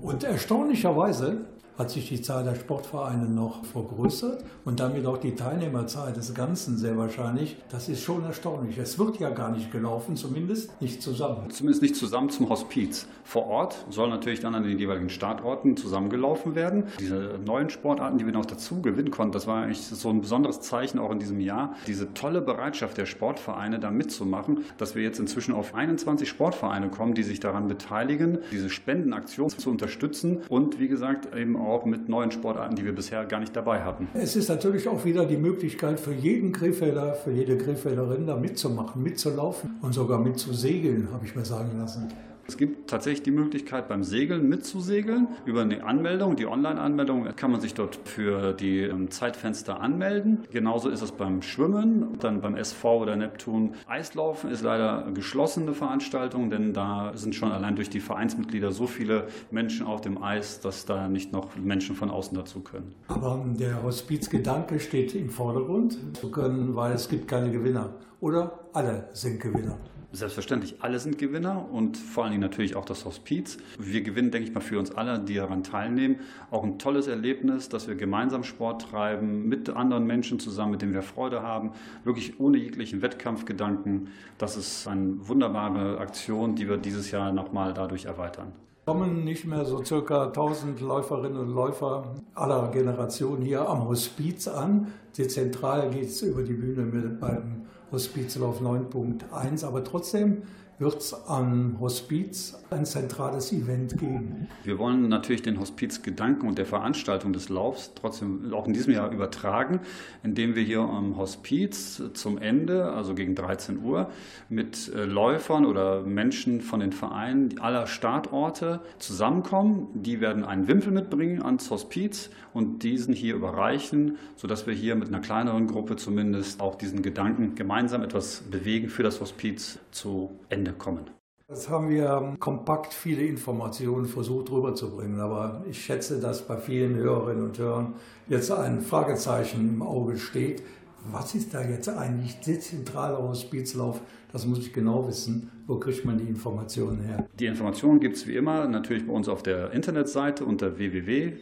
Und 0.00 0.24
erstaunlicherweise 0.24 1.46
hat 1.78 1.90
sich 1.90 2.08
die 2.08 2.22
Zahl 2.22 2.44
der 2.44 2.54
Sportvereine 2.54 3.26
noch 3.26 3.64
vergrößert 3.64 4.44
und 4.64 4.80
damit 4.80 5.06
auch 5.06 5.18
die 5.18 5.34
Teilnehmerzahl 5.34 6.12
des 6.12 6.34
Ganzen 6.34 6.78
sehr 6.78 6.96
wahrscheinlich. 6.96 7.56
Das 7.70 7.88
ist 7.88 8.02
schon 8.02 8.24
erstaunlich. 8.24 8.78
Es 8.78 8.98
wird 8.98 9.18
ja 9.18 9.30
gar 9.30 9.50
nicht 9.50 9.70
gelaufen, 9.70 10.16
zumindest 10.16 10.80
nicht 10.80 11.02
zusammen. 11.02 11.50
Zumindest 11.50 11.82
nicht 11.82 11.96
zusammen 11.96 12.30
zum 12.30 12.48
Hospiz. 12.48 13.06
Vor 13.24 13.46
Ort 13.46 13.84
soll 13.90 14.08
natürlich 14.08 14.40
dann 14.40 14.54
an 14.54 14.62
den 14.62 14.78
jeweiligen 14.78 15.10
Startorten 15.10 15.76
zusammengelaufen 15.76 16.54
werden. 16.54 16.84
Diese 16.98 17.38
neuen 17.44 17.68
Sportarten, 17.68 18.18
die 18.18 18.24
wir 18.24 18.32
noch 18.32 18.46
dazu 18.46 18.80
gewinnen 18.80 19.10
konnten, 19.10 19.32
das 19.32 19.46
war 19.46 19.62
eigentlich 19.62 19.82
so 19.82 20.08
ein 20.08 20.20
besonderes 20.20 20.60
Zeichen 20.60 20.98
auch 20.98 21.10
in 21.10 21.18
diesem 21.18 21.40
Jahr. 21.40 21.74
Diese 21.86 22.14
tolle 22.14 22.40
Bereitschaft 22.40 22.96
der 22.96 23.06
Sportvereine, 23.06 23.78
da 23.78 23.90
mitzumachen, 23.90 24.64
dass 24.78 24.94
wir 24.94 25.02
jetzt 25.02 25.18
inzwischen 25.18 25.54
auf 25.54 25.74
21 25.74 26.28
Sportvereine 26.28 26.88
kommen, 26.88 27.14
die 27.14 27.22
sich 27.22 27.40
daran 27.40 27.68
beteiligen, 27.68 28.38
diese 28.50 28.70
Spendenaktion 28.70 29.50
zu 29.50 29.70
unterstützen 29.70 30.42
und 30.48 30.78
wie 30.78 30.88
gesagt 30.88 31.34
eben 31.34 31.56
auch 31.56 31.65
mit 31.84 32.08
neuen 32.08 32.30
Sportarten, 32.30 32.76
die 32.76 32.84
wir 32.84 32.94
bisher 32.94 33.24
gar 33.24 33.40
nicht 33.40 33.54
dabei 33.54 33.82
hatten. 33.82 34.08
Es 34.14 34.36
ist 34.36 34.48
natürlich 34.48 34.88
auch 34.88 35.04
wieder 35.04 35.26
die 35.26 35.36
Möglichkeit 35.36 36.00
für 36.00 36.12
jeden 36.12 36.52
Krefelder, 36.52 37.14
für 37.14 37.32
jede 37.32 37.58
Krefelderin 37.58 38.26
da 38.26 38.36
mitzumachen, 38.36 39.02
mitzulaufen 39.02 39.76
und 39.82 39.92
sogar 39.92 40.18
mitzusegeln, 40.18 41.08
habe 41.12 41.26
ich 41.26 41.34
mir 41.34 41.44
sagen 41.44 41.78
lassen. 41.78 42.08
Es 42.48 42.56
gibt 42.56 42.88
tatsächlich 42.88 43.22
die 43.22 43.32
Möglichkeit, 43.32 43.88
beim 43.88 44.04
Segeln 44.04 44.48
mitzusegeln. 44.48 45.28
Über 45.44 45.62
eine 45.62 45.84
Anmeldung, 45.84 46.36
die 46.36 46.46
Online-Anmeldung, 46.46 47.26
kann 47.34 47.50
man 47.50 47.60
sich 47.60 47.74
dort 47.74 47.96
für 48.04 48.52
die 48.52 48.82
ähm, 48.82 49.10
Zeitfenster 49.10 49.80
anmelden. 49.80 50.44
Genauso 50.52 50.88
ist 50.88 51.02
es 51.02 51.12
beim 51.12 51.42
Schwimmen, 51.42 52.18
dann 52.20 52.40
beim 52.40 52.54
SV 52.54 52.98
oder 53.02 53.16
Neptun. 53.16 53.74
Eislaufen 53.88 54.50
ist 54.50 54.62
leider 54.62 55.04
eine 55.04 55.12
geschlossene 55.12 55.74
Veranstaltung, 55.74 56.50
denn 56.50 56.72
da 56.72 57.12
sind 57.14 57.34
schon 57.34 57.50
allein 57.50 57.74
durch 57.74 57.90
die 57.90 58.00
Vereinsmitglieder 58.00 58.70
so 58.70 58.86
viele 58.86 59.26
Menschen 59.50 59.86
auf 59.86 60.00
dem 60.00 60.22
Eis, 60.22 60.60
dass 60.60 60.86
da 60.86 61.08
nicht 61.08 61.32
noch 61.32 61.56
Menschen 61.56 61.96
von 61.96 62.10
außen 62.10 62.36
dazu 62.36 62.60
können. 62.60 62.94
Aber 63.08 63.44
der 63.58 63.82
Hospizgedanke 63.82 64.78
steht 64.78 65.14
im 65.14 65.30
Vordergrund 65.30 66.16
zu 66.16 66.30
können, 66.30 66.76
weil 66.76 66.92
es 66.92 67.08
gibt 67.08 67.26
keine 67.26 67.50
Gewinner. 67.50 67.94
Oder 68.20 68.68
alle 68.72 69.08
sind 69.12 69.40
Gewinner. 69.40 69.78
Selbstverständlich, 70.16 70.76
alle 70.80 70.98
sind 70.98 71.18
Gewinner 71.18 71.68
und 71.70 71.98
vor 71.98 72.24
allen 72.24 72.30
Dingen 72.30 72.40
natürlich 72.40 72.74
auch 72.74 72.86
das 72.86 73.04
Hospiz. 73.04 73.58
Wir 73.78 74.00
gewinnen, 74.00 74.30
denke 74.30 74.48
ich 74.48 74.54
mal, 74.54 74.62
für 74.62 74.78
uns 74.78 74.90
alle, 74.90 75.18
die 75.18 75.34
daran 75.34 75.62
teilnehmen, 75.62 76.20
auch 76.50 76.64
ein 76.64 76.78
tolles 76.78 77.06
Erlebnis, 77.06 77.68
dass 77.68 77.86
wir 77.86 77.96
gemeinsam 77.96 78.42
Sport 78.42 78.88
treiben, 78.90 79.46
mit 79.46 79.68
anderen 79.68 80.06
Menschen 80.06 80.40
zusammen, 80.40 80.70
mit 80.70 80.80
denen 80.80 80.94
wir 80.94 81.02
Freude 81.02 81.42
haben, 81.42 81.72
wirklich 82.04 82.40
ohne 82.40 82.56
jeglichen 82.56 83.02
Wettkampfgedanken. 83.02 84.08
Das 84.38 84.56
ist 84.56 84.88
eine 84.88 85.28
wunderbare 85.28 85.98
Aktion, 85.98 86.54
die 86.54 86.66
wir 86.66 86.78
dieses 86.78 87.10
Jahr 87.10 87.30
nochmal 87.30 87.74
dadurch 87.74 88.06
erweitern 88.06 88.52
kommen 88.86 89.24
nicht 89.24 89.44
mehr 89.44 89.64
so 89.64 89.82
circa 89.82 90.26
1000 90.26 90.80
Läuferinnen 90.80 91.38
und 91.38 91.52
Läufer 91.52 92.14
aller 92.34 92.70
Generationen 92.70 93.42
hier 93.42 93.68
am 93.68 93.88
Hospiz 93.88 94.46
an. 94.46 94.92
Dezentral 95.18 95.90
geht 95.90 96.04
es 96.04 96.22
über 96.22 96.44
die 96.44 96.52
Bühne 96.52 96.82
mit 96.82 97.18
beim 97.18 97.65
Hospizlauf 97.92 98.60
9.1, 98.60 99.64
aber 99.64 99.84
trotzdem 99.84 100.42
wird 100.78 101.00
es 101.00 101.14
am 101.26 101.78
Hospiz 101.80 102.58
ein 102.70 102.84
zentrales 102.84 103.52
Event 103.52 103.98
geben. 103.98 104.48
Wir 104.64 104.78
wollen 104.78 105.08
natürlich 105.08 105.42
den 105.42 105.60
Hospizgedanken 105.60 106.48
und 106.48 106.58
der 106.58 106.66
Veranstaltung 106.66 107.32
des 107.32 107.48
Laufs 107.48 107.92
trotzdem 107.94 108.52
auch 108.52 108.66
in 108.66 108.72
diesem 108.72 108.92
Jahr 108.92 109.10
übertragen, 109.12 109.80
indem 110.22 110.54
wir 110.54 110.62
hier 110.62 110.80
am 110.80 111.16
Hospiz 111.16 112.02
zum 112.14 112.38
Ende, 112.38 112.92
also 112.92 113.14
gegen 113.14 113.34
13 113.34 113.82
Uhr, 113.82 114.10
mit 114.48 114.92
äh, 114.94 115.04
Läufern 115.04 115.64
oder 115.64 116.02
Menschen 116.02 116.60
von 116.60 116.80
den 116.80 116.92
Vereinen 116.92 117.58
aller 117.60 117.86
Startorte 117.86 118.80
zusammenkommen. 118.98 119.88
Die 119.94 120.20
werden 120.20 120.44
einen 120.44 120.68
Wimpel 120.68 120.92
mitbringen 120.92 121.42
ans 121.42 121.70
Hospiz 121.70 122.30
und 122.52 122.82
diesen 122.82 123.14
hier 123.14 123.34
überreichen, 123.34 124.16
sodass 124.36 124.66
wir 124.66 124.74
hier 124.74 124.94
mit 124.96 125.08
einer 125.08 125.20
kleineren 125.20 125.66
Gruppe 125.66 125.96
zumindest 125.96 126.60
auch 126.60 126.74
diesen 126.74 127.02
Gedanken 127.02 127.54
gemeinsam 127.54 128.02
etwas 128.02 128.42
bewegen 128.50 128.88
für 128.88 129.02
das 129.02 129.20
Hospiz 129.20 129.78
zu 129.90 130.30
Ende 130.48 130.72
kommen. 130.72 131.15
Das 131.48 131.70
haben 131.70 131.90
wir 131.90 132.34
kompakt 132.40 132.92
viele 132.92 133.22
Informationen 133.22 134.06
versucht 134.06 134.50
rüberzubringen, 134.50 135.20
aber 135.20 135.62
ich 135.70 135.80
schätze, 135.80 136.18
dass 136.18 136.44
bei 136.44 136.56
vielen 136.56 136.96
Hörerinnen 136.96 137.44
und 137.44 137.56
Hörern 137.56 137.94
jetzt 138.28 138.50
ein 138.50 138.80
Fragezeichen 138.80 139.68
im 139.68 139.80
Auge 139.80 140.18
steht. 140.18 140.64
Was 141.12 141.36
ist 141.36 141.54
da 141.54 141.62
jetzt 141.62 141.88
eigentlich 141.88 142.40
dezentraler 142.40 143.22
Hospizlauf? 143.22 144.00
Das 144.32 144.44
muss 144.44 144.58
ich 144.58 144.72
genau 144.72 145.06
wissen. 145.06 145.52
Wo 145.68 145.76
kriegt 145.76 146.04
man 146.04 146.18
die 146.18 146.24
Informationen 146.24 147.02
her? 147.02 147.28
Die 147.38 147.46
Informationen 147.46 148.00
gibt 148.00 148.16
es 148.16 148.26
wie 148.26 148.34
immer 148.34 148.66
natürlich 148.66 149.06
bei 149.06 149.12
uns 149.12 149.28
auf 149.28 149.44
der 149.44 149.70
Internetseite 149.70 150.44
unter 150.44 150.78
www 150.78 151.34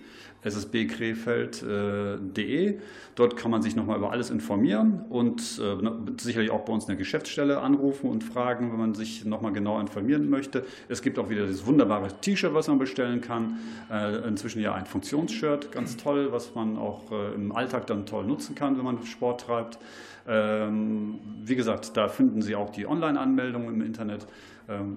ssbkrefeld.de. 0.44 2.78
Dort 3.14 3.36
kann 3.36 3.50
man 3.50 3.62
sich 3.62 3.74
nochmal 3.76 3.98
über 3.98 4.12
alles 4.12 4.30
informieren 4.30 5.04
und 5.08 5.60
äh, 5.62 5.76
sicherlich 6.20 6.50
auch 6.50 6.64
bei 6.64 6.72
uns 6.72 6.84
in 6.84 6.88
der 6.88 6.96
Geschäftsstelle 6.96 7.60
anrufen 7.60 8.10
und 8.10 8.24
fragen, 8.24 8.72
wenn 8.72 8.78
man 8.78 8.94
sich 8.94 9.24
nochmal 9.24 9.52
genau 9.52 9.78
informieren 9.80 10.28
möchte. 10.28 10.64
Es 10.88 11.02
gibt 11.02 11.18
auch 11.18 11.30
wieder 11.30 11.46
dieses 11.46 11.66
wunderbare 11.66 12.08
T-Shirt, 12.20 12.54
was 12.54 12.68
man 12.68 12.78
bestellen 12.78 13.20
kann. 13.20 13.58
Äh, 13.90 14.28
inzwischen 14.28 14.60
ja 14.60 14.74
ein 14.74 14.86
Funktionsshirt, 14.86 15.72
ganz 15.72 15.96
toll, 15.96 16.28
was 16.32 16.54
man 16.54 16.76
auch 16.76 17.10
äh, 17.12 17.34
im 17.34 17.52
Alltag 17.52 17.86
dann 17.86 18.06
toll 18.06 18.24
nutzen 18.24 18.54
kann, 18.54 18.76
wenn 18.76 18.84
man 18.84 19.04
Sport 19.06 19.42
treibt. 19.42 19.78
Ähm, 20.26 21.20
wie 21.44 21.54
gesagt, 21.54 21.96
da 21.96 22.08
finden 22.08 22.42
Sie 22.42 22.54
auch 22.54 22.70
die 22.70 22.86
Online-Anmeldung 22.86 23.68
im 23.68 23.82
Internet 23.82 24.26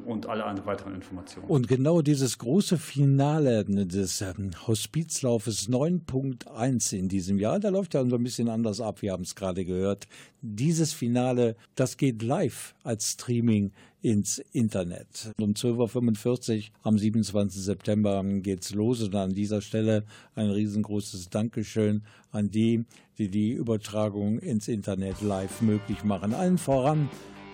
und 0.05 0.27
alle 0.27 0.65
weiteren 0.65 0.95
Informationen. 0.95 1.47
Und 1.49 1.67
genau 1.67 2.01
dieses 2.01 2.37
große 2.37 2.77
Finale 2.77 3.65
des 3.65 4.21
ähm, 4.21 4.51
Hospizlaufes 4.65 5.69
9.1 5.69 6.95
in 6.95 7.09
diesem 7.09 7.37
Jahr, 7.37 7.59
da 7.59 7.69
läuft 7.69 7.93
ja 7.93 8.05
so 8.05 8.15
ein 8.15 8.23
bisschen 8.23 8.47
anders 8.47 8.79
ab, 8.79 9.01
wir 9.01 9.11
haben 9.11 9.23
es 9.23 9.35
gerade 9.35 9.65
gehört. 9.65 10.07
Dieses 10.41 10.93
Finale, 10.93 11.55
das 11.75 11.97
geht 11.97 12.23
live 12.23 12.75
als 12.83 13.11
Streaming 13.11 13.71
ins 14.01 14.37
Internet. 14.53 15.33
Um 15.37 15.51
12.45 15.51 16.57
Uhr 16.57 16.63
am 16.83 16.97
27. 16.97 17.61
September 17.61 18.23
geht 18.23 18.61
es 18.61 18.73
los 18.73 19.01
und 19.01 19.15
an 19.15 19.33
dieser 19.33 19.61
Stelle 19.61 20.05
ein 20.35 20.49
riesengroßes 20.49 21.29
Dankeschön 21.29 22.03
an 22.31 22.49
die, 22.49 22.85
die 23.17 23.27
die 23.27 23.51
Übertragung 23.51 24.39
ins 24.39 24.67
Internet 24.67 25.21
live 25.21 25.61
möglich 25.61 26.03
machen. 26.03 26.33
Allen 26.33 26.57
voran 26.57 27.09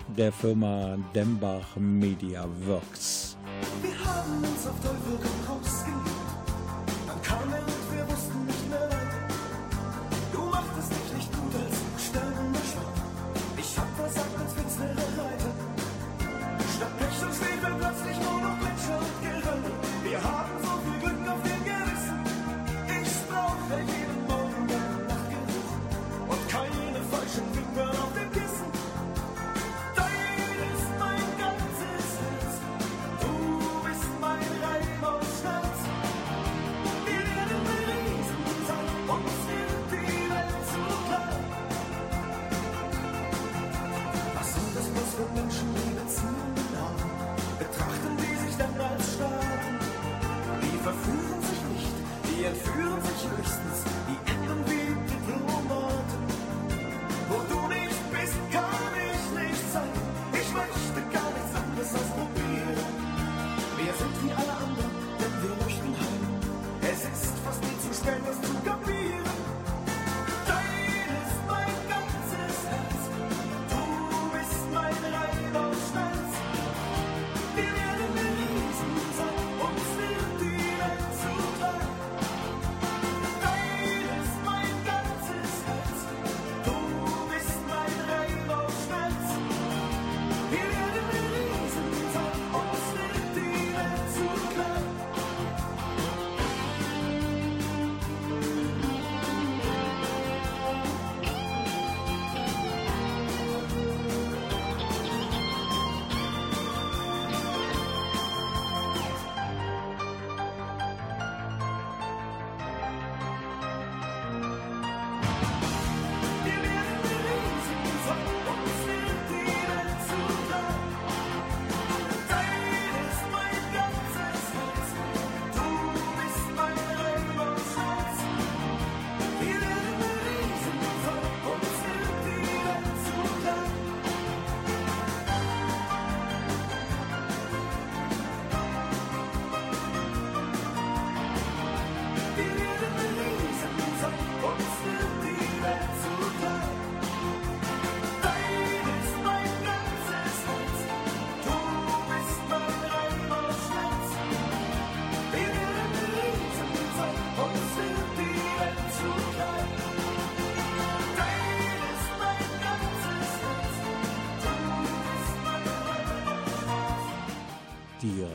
der 0.08 0.32
Firma 0.32 0.98
Dembach 1.14 1.76
Media 1.78 2.46
Works. 2.66 3.38
Wir 3.82 3.98
haben 4.00 4.38
uns 4.38 4.68
auf 4.68 4.80
Teufel 4.82 5.20
komm 5.22 5.56
raus 5.56 5.84
geliebt. 5.86 6.10
Dann 7.08 7.22
kam 7.22 7.50
for 53.02 53.28
choices. 53.28 53.84
The 53.84 54.33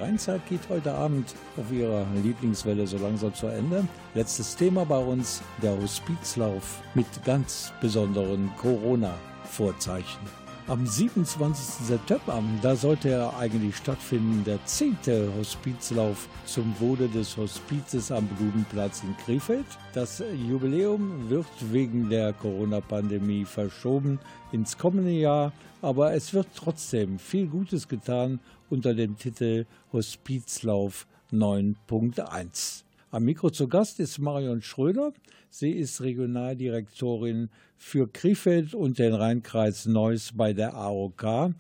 Die 0.09 0.13
Rheinzeit 0.13 0.49
geht 0.49 0.67
heute 0.71 0.95
Abend 0.95 1.35
auf 1.59 1.71
ihrer 1.71 2.07
Lieblingswelle 2.25 2.87
so 2.87 2.97
langsam 2.97 3.35
zu 3.35 3.47
Ende. 3.49 3.87
Letztes 4.15 4.57
Thema 4.57 4.87
bei 4.87 4.97
uns, 4.97 5.43
der 5.63 5.79
Hospizlauf 5.79 6.83
mit 6.95 7.07
ganz 7.27 7.75
besonderen 7.83 8.51
Corona-Vorzeichen. 8.57 10.21
Am 10.67 10.87
27. 10.87 11.87
September, 11.87 12.43
da 12.63 12.75
sollte 12.75 13.11
er 13.11 13.37
eigentlich 13.37 13.77
stattfinden, 13.77 14.45
der 14.45 14.65
10. 14.65 14.97
Hospizlauf 15.39 16.27
zum 16.47 16.75
Wohle 16.81 17.09
des 17.09 17.37
Hospizes 17.37 18.11
am 18.11 18.27
Blumenplatz 18.29 19.03
in 19.03 19.15
Krefeld. 19.19 19.67
Das 19.93 20.23
Jubiläum 20.49 21.29
wird 21.29 21.47
wegen 21.71 22.09
der 22.09 22.33
Corona-Pandemie 22.33 23.45
verschoben 23.45 24.19
ins 24.53 24.79
kommende 24.79 25.13
Jahr, 25.13 25.53
aber 25.83 26.15
es 26.15 26.33
wird 26.33 26.49
trotzdem 26.55 27.19
viel 27.19 27.47
Gutes 27.47 27.89
getan 27.89 28.41
unter 28.71 28.95
dem 28.95 29.17
Titel 29.17 29.67
Hospizlauf 29.93 31.07
9.1. 31.33 32.85
Am 33.11 33.25
Mikro 33.25 33.51
zu 33.51 33.69
Gast 33.69 34.01
ist 34.01 34.19
Marion 34.19 34.61
Schröder. 34.61 35.13
Sie 35.49 35.71
ist 35.71 36.03
Regionaldirektorin 36.03 37.49
für 37.77 38.07
Krefeld 38.07 38.75
und 38.75 38.99
den 38.99 39.15
Rheinkreis 39.15 39.87
Neuss 39.87 40.33
bei 40.35 40.53
der 40.53 40.75
AOK. 40.75 41.55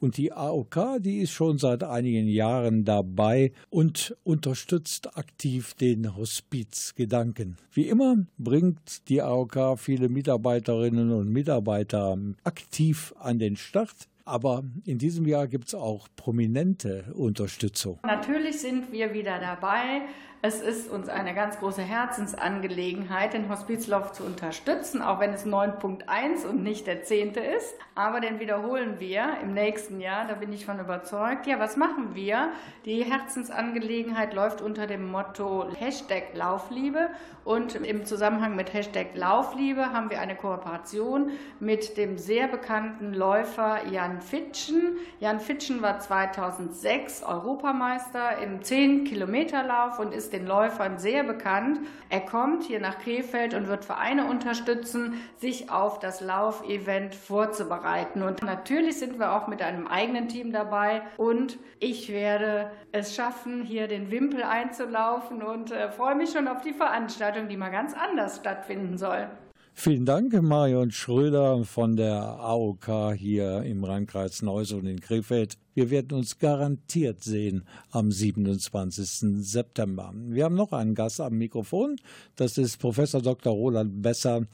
Und 0.00 0.16
die 0.16 0.32
AOK, 0.32 0.98
die 1.00 1.18
ist 1.18 1.30
schon 1.32 1.58
seit 1.58 1.84
einigen 1.84 2.26
Jahren 2.26 2.84
dabei 2.84 3.52
und 3.68 4.16
unterstützt 4.24 5.16
aktiv 5.16 5.74
den 5.74 6.16
Hospizgedanken. 6.16 7.58
Wie 7.72 7.86
immer 7.86 8.16
bringt 8.38 9.08
die 9.08 9.20
AOK 9.20 9.78
viele 9.78 10.08
Mitarbeiterinnen 10.08 11.12
und 11.12 11.28
Mitarbeiter 11.28 12.16
aktiv 12.44 13.14
an 13.18 13.38
den 13.38 13.56
Start. 13.56 14.08
Aber 14.30 14.62
in 14.84 14.98
diesem 14.98 15.26
Jahr 15.26 15.48
gibt 15.48 15.66
es 15.66 15.74
auch 15.74 16.06
prominente 16.14 17.12
Unterstützung. 17.14 17.98
Natürlich 18.04 18.60
sind 18.60 18.92
wir 18.92 19.12
wieder 19.12 19.40
dabei. 19.40 20.02
Es 20.42 20.62
ist 20.62 20.90
uns 20.90 21.10
eine 21.10 21.34
ganz 21.34 21.58
große 21.58 21.82
Herzensangelegenheit, 21.82 23.34
den 23.34 23.50
Hospizlauf 23.50 24.12
zu 24.12 24.24
unterstützen, 24.24 25.02
auch 25.02 25.20
wenn 25.20 25.34
es 25.34 25.44
9.1 25.44 26.46
und 26.48 26.62
nicht 26.62 26.86
der 26.86 27.02
10. 27.02 27.34
ist. 27.34 27.74
Aber 27.94 28.20
den 28.20 28.40
wiederholen 28.40 28.98
wir 29.00 29.36
im 29.42 29.52
nächsten 29.52 30.00
Jahr, 30.00 30.26
da 30.26 30.32
bin 30.32 30.50
ich 30.54 30.64
von 30.64 30.80
überzeugt. 30.80 31.46
Ja, 31.46 31.58
was 31.58 31.76
machen 31.76 32.14
wir? 32.14 32.52
Die 32.86 33.04
Herzensangelegenheit 33.04 34.32
läuft 34.32 34.62
unter 34.62 34.86
dem 34.86 35.10
Motto 35.10 35.66
Hashtag 35.78 36.28
Laufliebe. 36.32 37.10
Und 37.44 37.74
im 37.74 38.06
Zusammenhang 38.06 38.56
mit 38.56 38.72
Hashtag 38.72 39.08
Laufliebe 39.14 39.92
haben 39.92 40.08
wir 40.08 40.20
eine 40.20 40.36
Kooperation 40.36 41.32
mit 41.58 41.98
dem 41.98 42.16
sehr 42.16 42.48
bekannten 42.48 43.12
Läufer 43.12 43.86
Jan 43.90 44.22
Fitschen. 44.22 44.96
Jan 45.18 45.38
Fitschen 45.38 45.82
war 45.82 45.98
2006 45.98 47.24
Europameister 47.24 48.38
im 48.38 48.60
10-Kilometer-Lauf 48.60 49.98
und 49.98 50.14
ist 50.14 50.29
den 50.30 50.46
Läufern 50.46 50.98
sehr 50.98 51.24
bekannt. 51.24 51.80
Er 52.08 52.20
kommt 52.20 52.64
hier 52.64 52.80
nach 52.80 52.98
Krefeld 52.98 53.54
und 53.54 53.68
wird 53.68 53.84
Vereine 53.84 54.26
unterstützen, 54.26 55.20
sich 55.36 55.70
auf 55.70 55.98
das 55.98 56.20
Laufevent 56.20 57.14
vorzubereiten. 57.14 58.22
Und 58.22 58.42
natürlich 58.42 58.98
sind 58.98 59.18
wir 59.18 59.32
auch 59.32 59.46
mit 59.46 59.62
einem 59.62 59.86
eigenen 59.86 60.28
Team 60.28 60.52
dabei 60.52 61.02
und 61.16 61.58
ich 61.78 62.12
werde 62.12 62.70
es 62.92 63.14
schaffen, 63.14 63.62
hier 63.62 63.88
den 63.88 64.10
Wimpel 64.10 64.42
einzulaufen 64.42 65.42
und 65.42 65.70
äh, 65.70 65.90
freue 65.90 66.14
mich 66.14 66.30
schon 66.30 66.48
auf 66.48 66.60
die 66.60 66.72
Veranstaltung, 66.72 67.48
die 67.48 67.56
mal 67.56 67.70
ganz 67.70 67.94
anders 67.94 68.36
stattfinden 68.36 68.98
soll. 68.98 69.28
Vielen 69.74 70.04
Dank, 70.04 70.32
Marion 70.42 70.90
Schröder 70.90 71.64
von 71.64 71.96
der 71.96 72.22
AOK 72.22 73.14
hier 73.16 73.62
im 73.62 73.82
Rheinkreis 73.82 74.42
Neuss 74.42 74.72
und 74.72 74.86
in 74.86 75.00
Krefeld. 75.00 75.56
Wir 75.74 75.90
werden 75.90 76.18
uns 76.18 76.38
garantiert 76.38 77.24
sehen 77.24 77.64
am 77.90 78.12
27. 78.12 79.42
September. 79.42 80.12
Wir 80.14 80.44
haben 80.44 80.56
noch 80.56 80.72
einen 80.72 80.94
Gast 80.94 81.20
am 81.20 81.38
Mikrofon. 81.38 81.96
Das 82.36 82.58
ist 82.58 82.76
Professor 82.76 83.22
Dr. 83.22 83.52
Roland 83.52 84.02
Besser, 84.02 84.46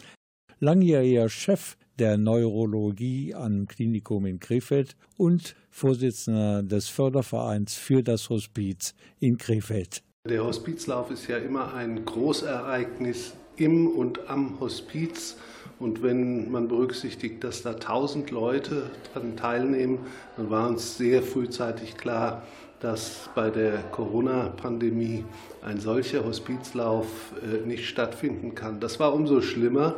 langjähriger 0.61 1.29
Chef 1.29 1.77
der 1.99 2.19
Neurologie 2.19 3.35
am 3.35 3.67
Klinikum 3.67 4.27
in 4.27 4.39
Krefeld 4.39 4.97
und 5.17 5.57
Vorsitzender 5.71 6.63
des 6.63 6.89
Fördervereins 6.89 7.75
für 7.75 8.03
das 8.03 8.31
Hospiz 8.31 8.95
in 9.19 9.39
Krefeld. 9.39 10.03
Der 10.29 10.45
Hospizlauf 10.45 11.11
ist 11.11 11.29
ja 11.29 11.39
immer 11.39 11.75
ein 11.75 12.05
Großereignis 12.05 13.35
im 13.57 13.89
und 13.89 14.29
am 14.29 14.59
Hospiz. 14.61 15.37
Und 15.79 16.03
wenn 16.03 16.51
man 16.51 16.69
berücksichtigt, 16.69 17.45
dass 17.45 17.63
da 17.63 17.73
1000 17.73 18.31
Leute 18.31 18.91
daran 19.13 19.37
teilnehmen, 19.37 19.99
dann 20.37 20.51
war 20.51 20.69
uns 20.69 20.97
sehr 20.97 21.23
frühzeitig 21.23 21.97
klar, 21.97 22.43
dass 22.81 23.29
bei 23.35 23.51
der 23.51 23.79
Corona-Pandemie 23.91 25.25
ein 25.63 25.81
solcher 25.81 26.25
Hospizlauf 26.25 27.07
äh, 27.43 27.67
nicht 27.67 27.89
stattfinden 27.89 28.55
kann. 28.55 28.81
Das 28.81 29.01
war 29.01 29.15
umso 29.15 29.41
schlimmer, 29.41 29.97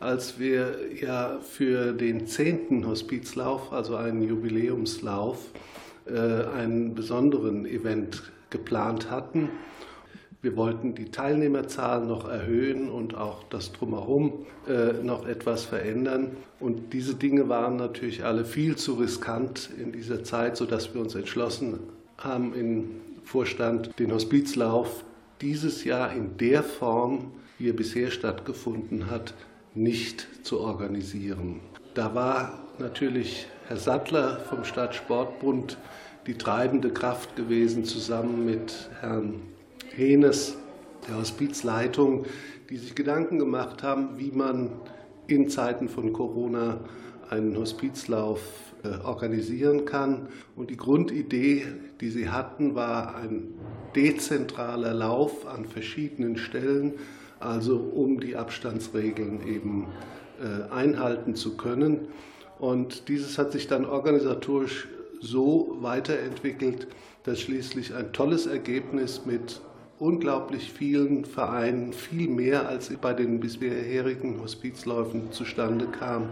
als 0.00 0.38
wir 0.38 0.76
ja 0.94 1.38
für 1.40 1.92
den 1.92 2.26
10. 2.26 2.86
Hospizlauf, 2.86 3.72
also 3.72 3.96
einen 3.96 4.22
Jubiläumslauf, 4.22 5.38
äh, 6.06 6.12
einen 6.12 6.94
besonderen 6.94 7.66
Event 7.66 8.22
geplant 8.50 9.10
hatten. 9.10 9.50
Wir 10.40 10.56
wollten 10.56 10.94
die 10.94 11.10
Teilnehmerzahl 11.10 12.04
noch 12.04 12.28
erhöhen 12.28 12.88
und 12.88 13.16
auch 13.16 13.42
das 13.50 13.72
Drumherum 13.72 14.46
äh, 14.68 14.92
noch 15.02 15.26
etwas 15.26 15.64
verändern. 15.64 16.36
Und 16.60 16.92
diese 16.92 17.16
Dinge 17.16 17.48
waren 17.48 17.74
natürlich 17.74 18.24
alle 18.24 18.44
viel 18.44 18.76
zu 18.76 18.94
riskant 18.94 19.68
in 19.80 19.90
dieser 19.90 20.22
Zeit, 20.22 20.56
sodass 20.56 20.94
wir 20.94 21.00
uns 21.00 21.16
entschlossen 21.16 21.80
haben 22.18 22.54
im 22.54 22.90
Vorstand, 23.24 23.98
den 23.98 24.12
Hospizlauf 24.12 25.04
dieses 25.40 25.82
Jahr 25.82 26.12
in 26.12 26.36
der 26.36 26.62
Form, 26.62 27.32
wie 27.58 27.70
er 27.70 27.74
bisher 27.74 28.12
stattgefunden 28.12 29.10
hat, 29.10 29.34
nicht 29.74 30.28
zu 30.44 30.60
organisieren. 30.60 31.60
Da 31.94 32.14
war 32.14 32.60
natürlich 32.78 33.48
Herr 33.66 33.76
Sattler 33.76 34.38
vom 34.48 34.64
Stadtsportbund 34.64 35.78
die 36.28 36.34
treibende 36.34 36.90
Kraft 36.90 37.34
gewesen, 37.34 37.84
zusammen 37.84 38.46
mit 38.46 38.88
Herrn 39.00 39.42
Henes, 39.98 40.54
der 41.08 41.18
Hospizleitung, 41.18 42.24
die 42.70 42.76
sich 42.76 42.94
Gedanken 42.94 43.40
gemacht 43.40 43.82
haben, 43.82 44.10
wie 44.16 44.30
man 44.30 44.70
in 45.26 45.48
Zeiten 45.48 45.88
von 45.88 46.12
Corona 46.12 46.78
einen 47.28 47.56
Hospizlauf 47.56 48.40
äh, 48.84 49.04
organisieren 49.04 49.86
kann. 49.86 50.28
Und 50.54 50.70
die 50.70 50.76
Grundidee, 50.76 51.66
die 52.00 52.10
sie 52.10 52.28
hatten, 52.28 52.76
war 52.76 53.16
ein 53.16 53.48
dezentraler 53.96 54.94
Lauf 54.94 55.44
an 55.48 55.64
verschiedenen 55.64 56.36
Stellen, 56.36 56.94
also 57.40 57.78
um 57.78 58.20
die 58.20 58.36
Abstandsregeln 58.36 59.44
eben 59.48 59.88
äh, 60.40 60.72
einhalten 60.72 61.34
zu 61.34 61.56
können. 61.56 62.06
Und 62.60 63.08
dieses 63.08 63.36
hat 63.36 63.50
sich 63.50 63.66
dann 63.66 63.84
organisatorisch 63.84 64.86
so 65.20 65.76
weiterentwickelt, 65.80 66.86
dass 67.24 67.40
schließlich 67.40 67.94
ein 67.94 68.12
tolles 68.12 68.46
Ergebnis 68.46 69.26
mit 69.26 69.60
unglaublich 69.98 70.72
vielen 70.72 71.24
Vereinen, 71.24 71.92
viel 71.92 72.28
mehr 72.28 72.68
als 72.68 72.88
bei 73.00 73.14
den 73.14 73.40
bisherigen 73.40 74.40
Hospizläufen 74.40 75.32
zustande 75.32 75.86
kam. 75.86 76.30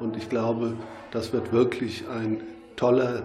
Und 0.00 0.16
ich 0.16 0.28
glaube, 0.28 0.76
das 1.12 1.32
wird 1.32 1.52
wirklich 1.52 2.06
ein 2.08 2.42
toller 2.76 3.24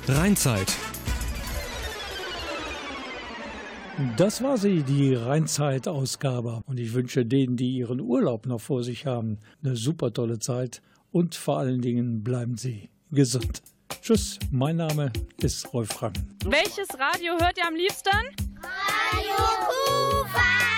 Rheinzeit. 0.09 0.73
Das 4.17 4.43
war 4.43 4.57
sie, 4.57 4.83
die 4.83 5.15
Rheinzeit-Ausgabe. 5.15 6.63
Und 6.67 6.79
ich 6.79 6.93
wünsche 6.93 7.25
denen, 7.27 7.57
die 7.57 7.79
ihren 7.79 8.01
Urlaub 8.01 8.47
noch 8.47 8.61
vor 8.61 8.85
sich 8.85 9.07
haben, 9.07 9.39
eine 9.65 9.75
super 9.75 10.13
tolle 10.13 10.39
Zeit. 10.39 10.81
Und 11.11 11.35
vor 11.35 11.59
allen 11.59 11.81
Dingen 11.81 12.23
bleiben 12.23 12.57
sie 12.57 12.91
gesund. 13.11 13.63
Tschüss, 14.01 14.39
mein 14.53 14.77
Name 14.77 15.13
ist 15.39 15.73
Rolf 15.73 16.01
Rang. 16.03 16.13
Welches 16.45 16.89
Radio 16.99 17.33
hört 17.41 17.59
ihr 17.59 17.67
am 17.67 17.75
liebsten? 17.75 18.11
Radio 18.61 19.37
Kufa! 19.67 20.76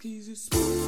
keys 0.00 0.30
are 0.30 0.34
smooth. 0.34 0.79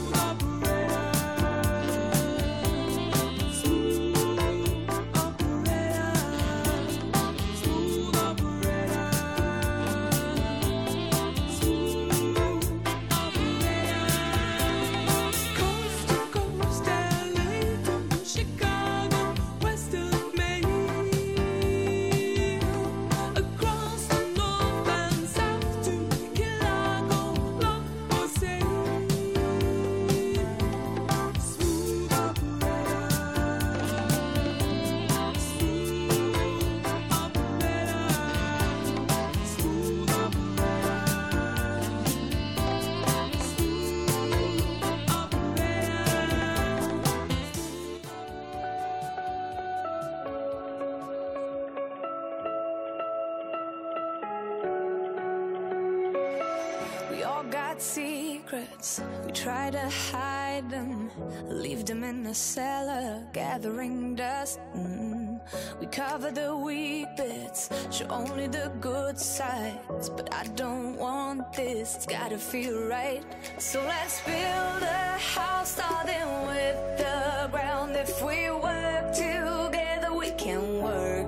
Leave 61.46 61.84
them 61.84 62.04
in 62.04 62.22
the 62.22 62.34
cellar, 62.34 63.22
gathering 63.32 64.14
dust. 64.14 64.60
Mm. 64.76 65.40
We 65.80 65.86
cover 65.86 66.30
the 66.30 66.56
weak 66.56 67.08
bits, 67.16 67.68
show 67.90 68.06
only 68.08 68.46
the 68.46 68.70
good 68.80 69.18
sides. 69.18 70.08
But 70.08 70.32
I 70.34 70.44
don't 70.54 70.96
want 70.96 71.52
this, 71.52 71.96
it's 71.96 72.06
gotta 72.06 72.38
feel 72.38 72.86
right. 72.86 73.22
So 73.58 73.82
let's 73.82 74.20
build 74.22 74.82
a 74.82 75.18
house, 75.18 75.72
starting 75.72 76.28
with 76.46 76.76
the 76.98 77.48
ground. 77.50 77.96
If 77.96 78.22
we 78.22 78.50
work 78.50 79.12
together, 79.12 80.14
we 80.14 80.30
can 80.32 80.82
work. 80.82 81.21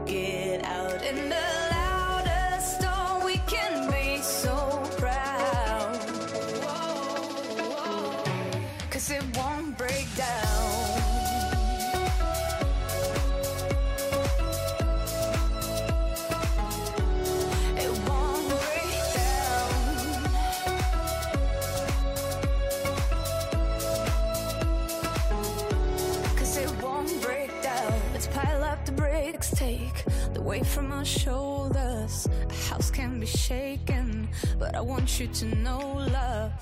Weight 30.45 30.67
from 30.67 30.93
our 30.93 31.05
shoulders. 31.05 32.29
A 32.51 32.55
house 32.69 32.91
can 32.91 33.19
be 33.19 33.27
shaken, 33.27 34.29
but 34.59 34.75
I 34.75 34.81
want 34.81 35.19
you 35.19 35.27
to 35.27 35.47
know, 35.57 35.81
love. 36.21 36.53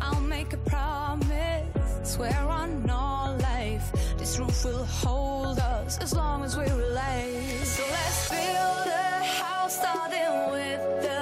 I'll 0.00 0.20
make 0.20 0.52
a 0.52 0.58
promise, 0.58 1.66
swear 2.02 2.38
on 2.38 2.88
all 2.90 3.36
life. 3.38 3.90
This 4.18 4.38
roof 4.38 4.64
will 4.64 4.84
hold 4.84 5.58
us 5.58 5.98
as 5.98 6.12
long 6.14 6.44
as 6.44 6.56
we're 6.56 6.64
alive. 6.64 7.64
So 7.64 7.82
let's 7.90 8.28
build 8.28 8.86
a 8.86 9.24
house 9.40 9.76
starting 9.78 10.52
with 10.52 10.82
the 11.02 11.19